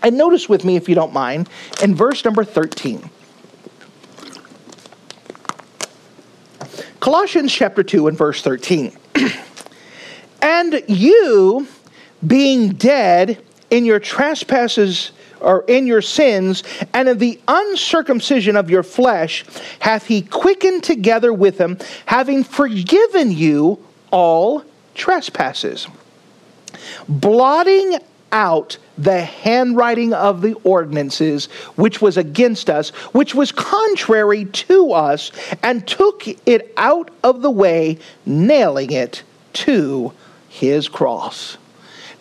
[0.03, 1.49] and notice with me, if you don't mind,
[1.81, 3.09] in verse number 13.
[6.99, 8.95] Colossians chapter 2 and verse 13.
[10.41, 11.67] and you,
[12.25, 18.83] being dead in your trespasses or in your sins, and in the uncircumcision of your
[18.83, 19.43] flesh,
[19.79, 24.63] hath he quickened together with him, having forgiven you all
[24.95, 25.87] trespasses,
[27.09, 27.97] blotting
[28.31, 35.31] out the handwriting of the ordinances which was against us, which was contrary to us,
[35.63, 39.23] and took it out of the way, nailing it
[39.53, 40.13] to
[40.49, 41.57] his cross.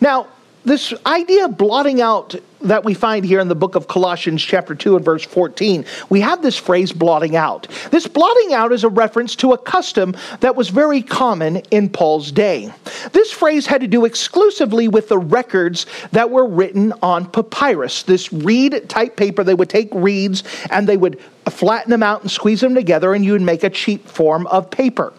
[0.01, 0.27] Now,
[0.65, 4.75] this idea of blotting out that we find here in the book of Colossians, chapter
[4.75, 7.67] 2, and verse 14, we have this phrase blotting out.
[7.91, 12.31] This blotting out is a reference to a custom that was very common in Paul's
[12.31, 12.71] day.
[13.11, 18.31] This phrase had to do exclusively with the records that were written on papyrus, this
[18.31, 19.43] reed type paper.
[19.43, 23.23] They would take reeds and they would flatten them out and squeeze them together, and
[23.25, 25.13] you would make a cheap form of paper.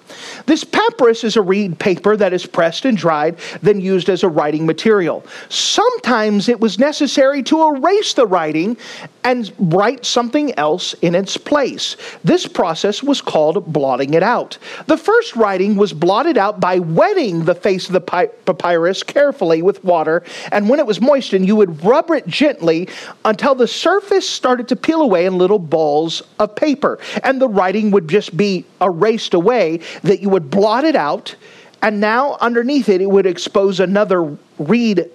[0.46, 4.28] This papyrus is a reed paper that is pressed and dried, then used as a
[4.28, 5.24] writing material.
[5.48, 8.76] Sometimes it was necessary necessary to erase the writing
[9.24, 11.96] and write something else in its place.
[12.22, 14.58] This process was called blotting it out.
[14.86, 19.82] The first writing was blotted out by wetting the face of the papyrus carefully with
[19.82, 20.22] water,
[20.52, 22.88] and when it was moistened, you would rub it gently
[23.24, 27.90] until the surface started to peel away in little balls of paper, and the writing
[27.90, 31.34] would just be erased away, that you would blot it out
[31.82, 35.10] and now underneath it it would expose another reed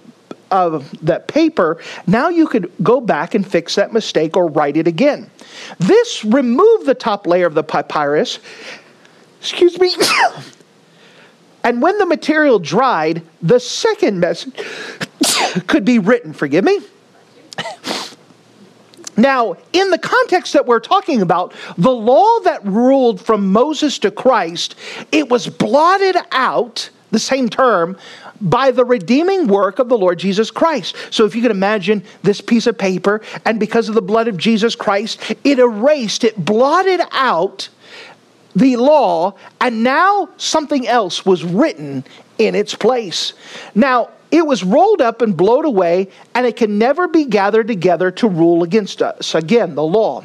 [0.51, 4.87] of that paper, now you could go back and fix that mistake or write it
[4.87, 5.29] again.
[5.79, 8.39] This removed the top layer of the papyrus.
[9.39, 9.95] Excuse me.
[11.63, 14.55] and when the material dried, the second message
[15.67, 16.33] could be written.
[16.33, 16.79] Forgive me.
[19.19, 24.11] Now, in the context that we're talking about, the law that ruled from Moses to
[24.11, 24.75] Christ,
[25.11, 27.97] it was blotted out, the same term,
[28.41, 30.95] by the redeeming work of the Lord Jesus Christ.
[31.11, 34.37] So if you can imagine this piece of paper, and because of the blood of
[34.37, 37.69] Jesus Christ, it erased, it blotted out
[38.55, 42.03] the law, and now something else was written
[42.37, 43.33] in its place.
[43.75, 48.11] Now, it was rolled up and blown away, and it can never be gathered together
[48.11, 49.33] to rule against us.
[49.33, 50.23] Again, the law.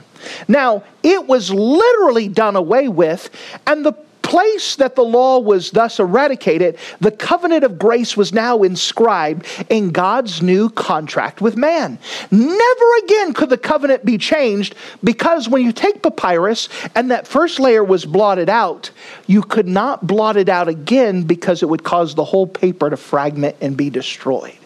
[0.49, 3.31] Now, it was literally done away with,
[3.67, 3.93] and the
[4.35, 9.93] place that the law was thus eradicated, the covenant of grace was now inscribed in
[9.93, 12.01] God's new contract with man.
[12.33, 14.75] Never again could the covenant be changed
[15.05, 18.91] because when you take papyrus and that first layer was blotted out,
[19.29, 22.97] you could not blot it out again because it would cause the whole paper to
[22.97, 24.59] fragment and be destroyed.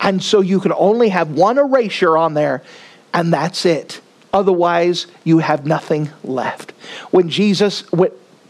[0.00, 2.62] And so you could only have one erasure on there,
[3.14, 4.02] and that's it.
[4.34, 6.72] Otherwise, you have nothing left.
[7.10, 7.90] When Jesus,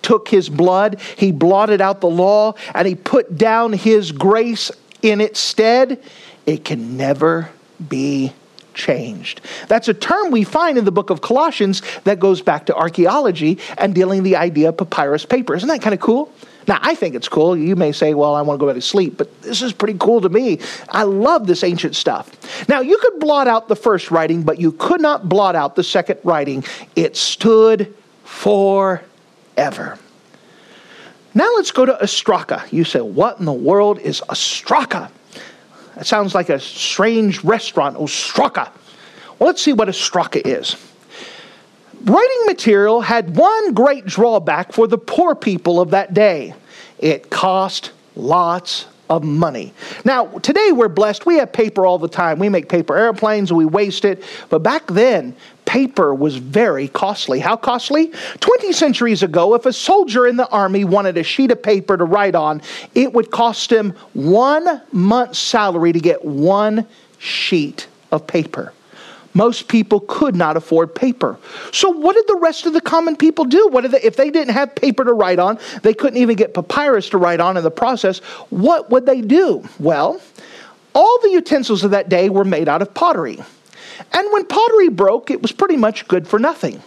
[0.07, 4.70] took his blood, he blotted out the law, and he put down his grace
[5.02, 6.00] in its stead,
[6.46, 7.50] it can never
[7.88, 8.32] be
[8.72, 9.40] changed.
[9.66, 13.59] That's a term we find in the book of Colossians that goes back to archaeology
[13.78, 15.57] and dealing the idea of papyrus paper.
[15.57, 16.32] Isn't that kind of cool?
[16.68, 17.57] Now, I think it's cool.
[17.57, 19.98] You may say, well, I want to go back to sleep, but this is pretty
[19.98, 20.61] cool to me.
[20.88, 22.68] I love this ancient stuff.
[22.68, 25.84] Now, you could blot out the first writing, but you could not blot out the
[25.84, 26.62] second writing.
[26.94, 27.92] It stood
[28.22, 29.02] for
[29.57, 29.98] ever.
[31.34, 32.70] Now let's go to Ostraka.
[32.72, 35.11] You say, what in the world is Ostraka?
[35.94, 38.70] That sounds like a strange restaurant, Ostraka.
[39.38, 40.76] Well, let's see what Ostraka is.
[42.04, 46.54] Writing material had one great drawback for the poor people of that day
[46.98, 49.72] it cost lots of money.
[50.04, 51.26] Now, today we're blessed.
[51.26, 52.38] We have paper all the time.
[52.38, 54.22] We make paper airplanes, we waste it.
[54.48, 55.34] But back then,
[55.64, 57.40] paper was very costly.
[57.40, 58.12] How costly?
[58.40, 62.04] 20 centuries ago, if a soldier in the army wanted a sheet of paper to
[62.04, 62.62] write on,
[62.94, 66.86] it would cost him one month's salary to get one
[67.18, 68.72] sheet of paper.
[69.37, 71.37] Most people could not afford paper.
[71.70, 73.68] So, what did the rest of the common people do?
[73.68, 76.55] What did they, if they didn't have paper to write on, they couldn't even get
[76.55, 79.62] papyrus to write on in the process, what would they do?
[79.78, 80.22] Well,
[80.95, 83.39] all the utensils of that day were made out of pottery.
[84.14, 86.82] And when pottery broke, it was pretty much good for nothing.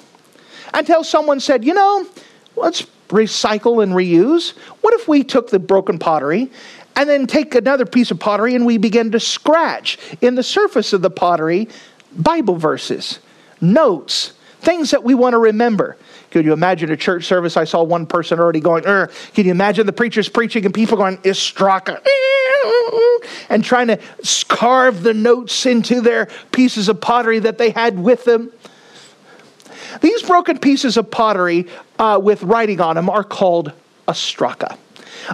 [0.73, 2.07] Until someone said, you know,
[2.55, 4.53] let's recycle and reuse.
[4.81, 6.49] What if we took the broken pottery
[6.95, 10.93] and then take another piece of pottery and we begin to scratch in the surface
[10.93, 11.69] of the pottery
[12.15, 13.19] Bible verses,
[13.61, 15.97] notes, things that we want to remember.
[16.31, 17.57] Could you imagine a church service?
[17.57, 21.17] I saw one person already going, Can you imagine the preachers preaching and people going,
[21.17, 22.01] Istraka,
[23.49, 23.99] and trying to
[24.47, 28.51] carve the notes into their pieces of pottery that they had with them?
[30.01, 33.71] These broken pieces of pottery uh, with writing on them are called
[34.07, 34.77] ostraka.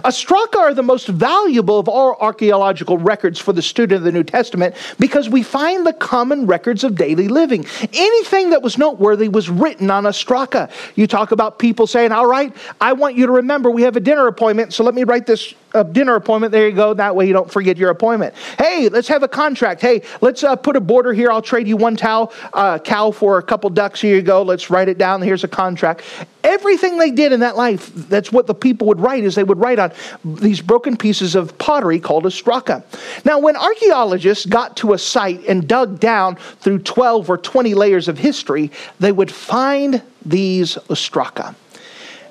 [0.04, 4.24] Ostraka are the most valuable of all archaeological records for the student of the New
[4.24, 7.66] Testament because we find the common records of daily living.
[7.92, 10.70] Anything that was noteworthy was written on ostraka.
[10.94, 14.00] You talk about people saying, All right, I want you to remember we have a
[14.00, 16.52] dinner appointment, so let me write this a dinner appointment.
[16.52, 16.94] There you go.
[16.94, 18.34] That way you don't forget your appointment.
[18.58, 19.80] Hey, let's have a contract.
[19.80, 21.30] Hey, let's uh, put a border here.
[21.30, 24.00] I'll trade you one towel, uh, cow for a couple ducks.
[24.00, 24.42] Here you go.
[24.42, 25.22] Let's write it down.
[25.22, 26.02] Here's a contract.
[26.44, 29.58] Everything they did in that life, that's what the people would write, is they would
[29.58, 29.92] write on
[30.24, 32.84] these broken pieces of pottery called ostraka.
[33.24, 38.06] Now, when archaeologists got to a site and dug down through 12 or 20 layers
[38.06, 41.54] of history, they would find these ostraka.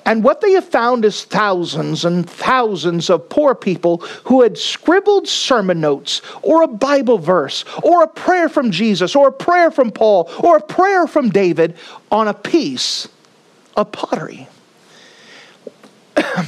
[0.06, 5.26] And what they have found is thousands and thousands of poor people who had scribbled
[5.26, 9.90] sermon notes or a Bible verse or a prayer from Jesus or a prayer from
[9.90, 11.76] Paul or a prayer from David
[12.12, 13.08] on a piece
[13.76, 14.46] of pottery.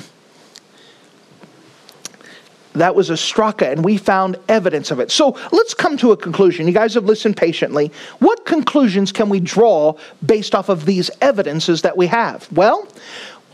[2.74, 5.10] that was ostraka, and we found evidence of it.
[5.10, 6.68] So let's come to a conclusion.
[6.68, 7.90] You guys have listened patiently.
[8.20, 9.94] What conclusions can we draw
[10.24, 12.50] based off of these evidences that we have?
[12.52, 12.86] Well,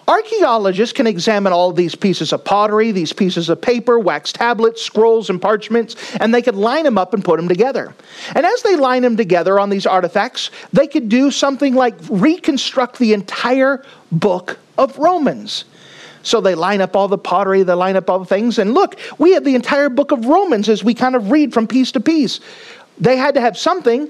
[0.06, 5.30] Archaeologists can examine all these pieces of pottery, these pieces of paper, wax tablets, scrolls,
[5.30, 7.94] and parchments, and they could line them up and put them together.
[8.34, 12.98] And as they line them together on these artifacts, they could do something like reconstruct
[12.98, 13.82] the entire
[14.12, 15.64] book of Romans.
[16.22, 18.96] So they line up all the pottery, they line up all the things, and look,
[19.18, 22.00] we have the entire book of Romans as we kind of read from piece to
[22.00, 22.40] piece.
[22.98, 24.08] They had to have something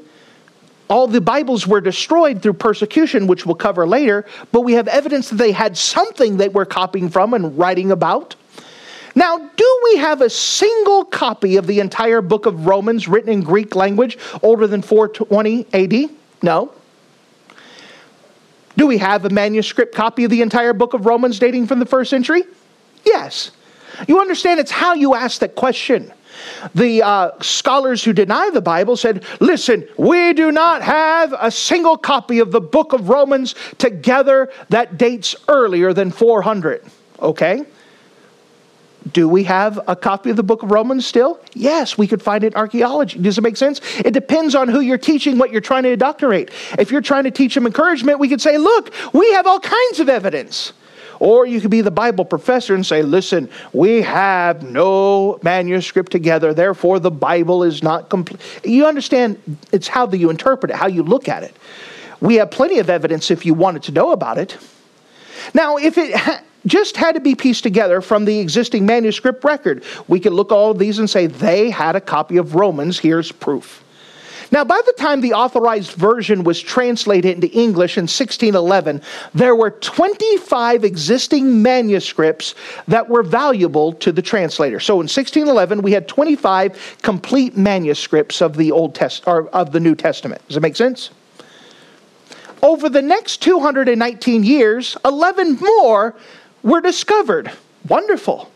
[0.95, 5.29] all the Bibles were destroyed through persecution, which we'll cover later, but we have evidence
[5.29, 8.37] that they had something they were copying from and writing about.
[9.17, 13.43] Now, do we have a single copy of the entire book of Romans written in
[13.43, 16.11] Greek language older than 420 AD?
[16.43, 16.73] No.
[18.77, 21.87] Do we have a manuscript copy of the entire book of Romans dating from the
[21.87, 22.45] first century?
[23.05, 23.51] Yes.
[24.07, 26.13] You understand it's how you ask that question.
[26.75, 31.97] The uh, scholars who deny the Bible said, listen, we do not have a single
[31.97, 36.85] copy of the book of Romans together that dates earlier than 400.
[37.21, 37.65] Okay?
[39.13, 41.39] Do we have a copy of the book of Romans still?
[41.53, 43.19] Yes, we could find it in archaeology.
[43.19, 43.81] Does it make sense?
[43.99, 46.51] It depends on who you're teaching, what you're trying to indoctrinate.
[46.79, 50.01] If you're trying to teach them encouragement, we could say, look, we have all kinds
[50.01, 50.73] of evidence.
[51.25, 56.53] Or you could be the Bible professor and say, listen, we have no manuscript together,
[56.53, 58.43] therefore the Bible is not complete.
[58.63, 59.39] You understand,
[59.73, 61.57] it's how you interpret it, how you look at it.
[62.21, 64.59] We have plenty of evidence if you wanted to know about it.
[65.55, 69.83] Now, if it ha- just had to be pieced together from the existing manuscript record,
[70.09, 72.99] we could look all of these and say they had a copy of Romans.
[72.99, 73.84] Here's proof.
[74.55, 79.03] Now, by the time the authorized version was translated into English in 1611,
[79.35, 82.55] there were 25 existing manuscripts
[82.87, 84.79] that were valuable to the translator.
[84.79, 89.81] So in 1611, we had 25 complete manuscripts of the Old Test or of the
[89.81, 90.41] New Testament.
[90.47, 91.11] Does that make sense?
[92.63, 96.15] Over the next 219 years, 11 more
[96.63, 97.51] were discovered.
[97.89, 98.53] Wonderful.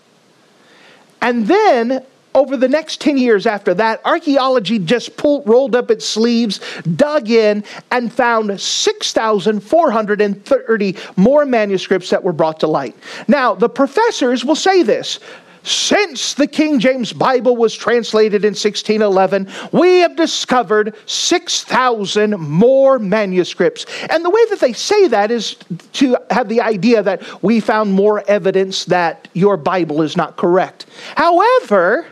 [1.20, 2.06] And then
[2.38, 6.60] over the next 10 years after that, archaeology just pulled, rolled up its sleeves,
[6.94, 12.94] dug in, and found 6,430 more manuscripts that were brought to light.
[13.26, 15.18] Now, the professors will say this
[15.64, 23.84] since the King James Bible was translated in 1611, we have discovered 6,000 more manuscripts.
[24.08, 25.56] And the way that they say that is
[25.94, 30.86] to have the idea that we found more evidence that your Bible is not correct.
[31.16, 32.06] However,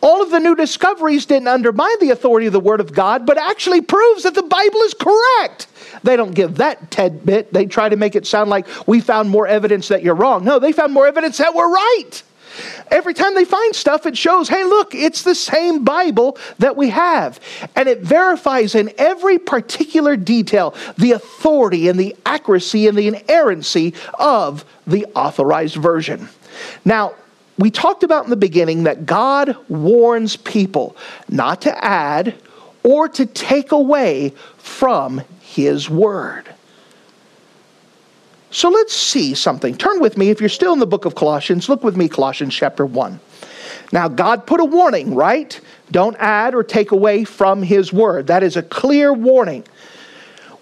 [0.00, 3.38] all of the new discoveries didn't undermine the authority of the Word of God, but
[3.38, 5.66] actually proves that the Bible is correct.
[6.02, 7.52] They don't give that tidbit.
[7.52, 10.44] They try to make it sound like we found more evidence that you're wrong.
[10.44, 12.22] No, they found more evidence that we're right.
[12.90, 16.88] Every time they find stuff, it shows, hey, look, it's the same Bible that we
[16.90, 17.38] have.
[17.76, 23.94] And it verifies in every particular detail the authority and the accuracy and the inerrancy
[24.18, 26.28] of the authorized version.
[26.84, 27.14] Now,
[27.60, 30.96] we talked about in the beginning that God warns people
[31.28, 32.34] not to add
[32.82, 36.52] or to take away from His Word.
[38.50, 39.76] So let's see something.
[39.76, 42.54] Turn with me, if you're still in the book of Colossians, look with me, Colossians
[42.54, 43.20] chapter 1.
[43.92, 45.60] Now, God put a warning, right?
[45.90, 48.26] Don't add or take away from His Word.
[48.26, 49.64] That is a clear warning.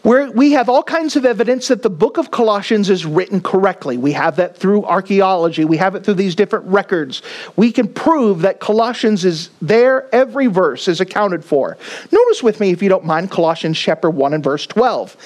[0.04, 3.96] We're, we have all kinds of evidence that the book of Colossians is written correctly.
[3.96, 7.22] We have that through archaeology, we have it through these different records.
[7.56, 11.76] We can prove that Colossians is there, every verse is accounted for.
[12.12, 15.16] Notice with me, if you don't mind, Colossians chapter 1 and verse 12.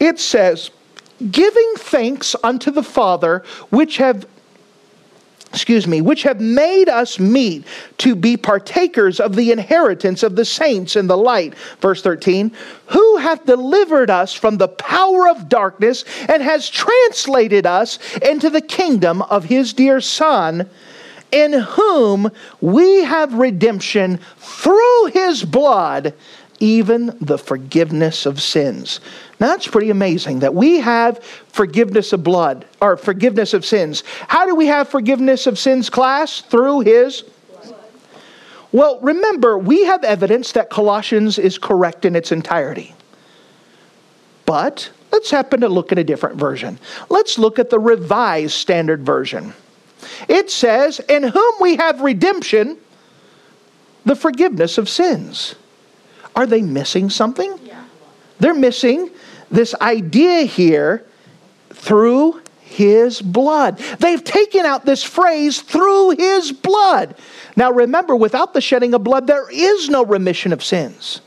[0.00, 0.70] It says,
[1.30, 4.26] Giving thanks unto the Father, which have
[5.52, 7.64] excuse me, which have made us meet
[7.98, 11.54] to be partakers of the inheritance of the saints in the light.
[11.80, 12.52] Verse 13,
[12.86, 18.60] who hath delivered us from the power of darkness and has translated us into the
[18.60, 20.68] kingdom of his dear Son,
[21.30, 22.30] in whom
[22.60, 26.14] we have redemption through his blood,
[26.60, 29.00] even the forgiveness of sins.
[29.40, 34.02] Now that's pretty amazing that we have forgiveness of blood or forgiveness of sins.
[34.26, 36.40] How do we have forgiveness of sins, class?
[36.40, 37.24] Through his
[38.70, 42.94] well, remember, we have evidence that Colossians is correct in its entirety.
[44.44, 46.78] But let's happen to look at a different version.
[47.08, 49.54] Let's look at the Revised Standard Version.
[50.28, 52.78] It says, In whom we have redemption,
[54.04, 55.54] the forgiveness of sins.
[56.38, 57.58] Are they missing something?
[57.64, 57.82] Yeah.
[58.38, 59.10] They're missing
[59.50, 61.04] this idea here
[61.70, 63.78] through his blood.
[63.98, 67.16] They've taken out this phrase through his blood.
[67.56, 71.22] Now remember, without the shedding of blood, there is no remission of sins.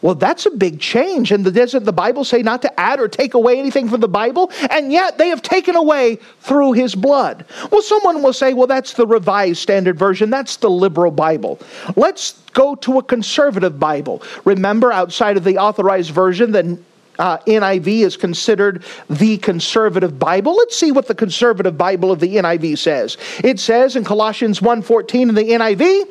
[0.00, 1.32] Well, that's a big change.
[1.32, 4.52] And doesn't the Bible say not to add or take away anything from the Bible?
[4.70, 7.44] And yet they have taken away through his blood.
[7.70, 10.30] Well, someone will say, well, that's the Revised Standard Version.
[10.30, 11.58] That's the liberal Bible.
[11.96, 14.22] Let's go to a conservative Bible.
[14.44, 16.78] Remember, outside of the authorized version, the
[17.18, 20.54] uh, NIV is considered the conservative Bible.
[20.54, 23.16] Let's see what the conservative Bible of the NIV says.
[23.42, 26.06] It says in Colossians 1:14 in the NIV,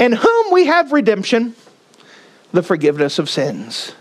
[0.00, 1.54] "In whom we have redemption,
[2.52, 3.92] the forgiveness of sins."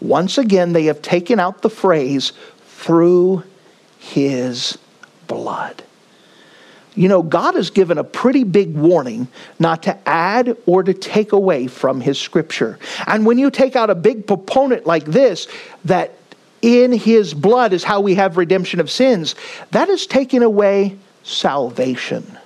[0.00, 2.32] Once again, they have taken out the phrase
[2.66, 3.44] through
[4.02, 4.76] his
[5.28, 5.82] blood.
[6.94, 9.28] You know, God has given a pretty big warning
[9.58, 12.78] not to add or to take away from His Scripture.
[13.06, 15.48] And when you take out a big proponent like this,
[15.86, 16.12] that
[16.60, 19.34] in His blood is how we have redemption of sins,
[19.70, 22.38] that is taking away salvation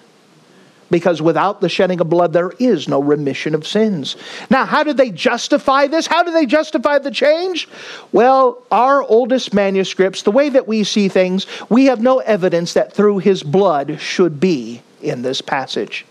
[0.90, 4.16] because without the shedding of blood, there is no remission of sins.
[4.50, 6.06] Now, how do they justify this?
[6.06, 7.68] How do they justify the change?
[8.12, 12.92] Well, our oldest manuscripts, the way that we see things, we have no evidence that
[12.92, 16.04] through his blood should be in this passage.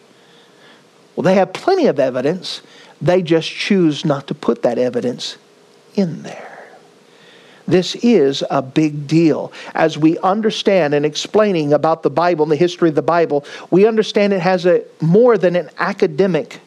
[1.15, 2.61] Well, they have plenty of evidence,
[3.01, 5.37] they just choose not to put that evidence
[5.95, 6.44] in there.
[7.67, 9.51] This is a big deal.
[9.73, 13.87] As we understand and explaining about the Bible and the history of the Bible, we
[13.87, 16.59] understand it has a more than an academic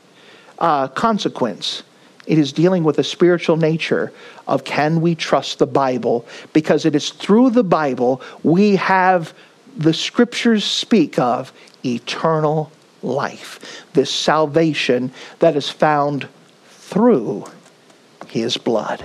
[0.59, 1.85] uh, consequence.
[2.27, 4.13] It is dealing with the spiritual nature
[4.47, 6.27] of can we trust the Bible?
[6.53, 9.35] Because it is through the Bible we have
[9.77, 11.53] the scriptures speak of
[11.85, 12.73] eternal
[13.03, 16.29] life, this salvation that is found
[16.67, 17.45] through
[18.27, 19.05] his blood.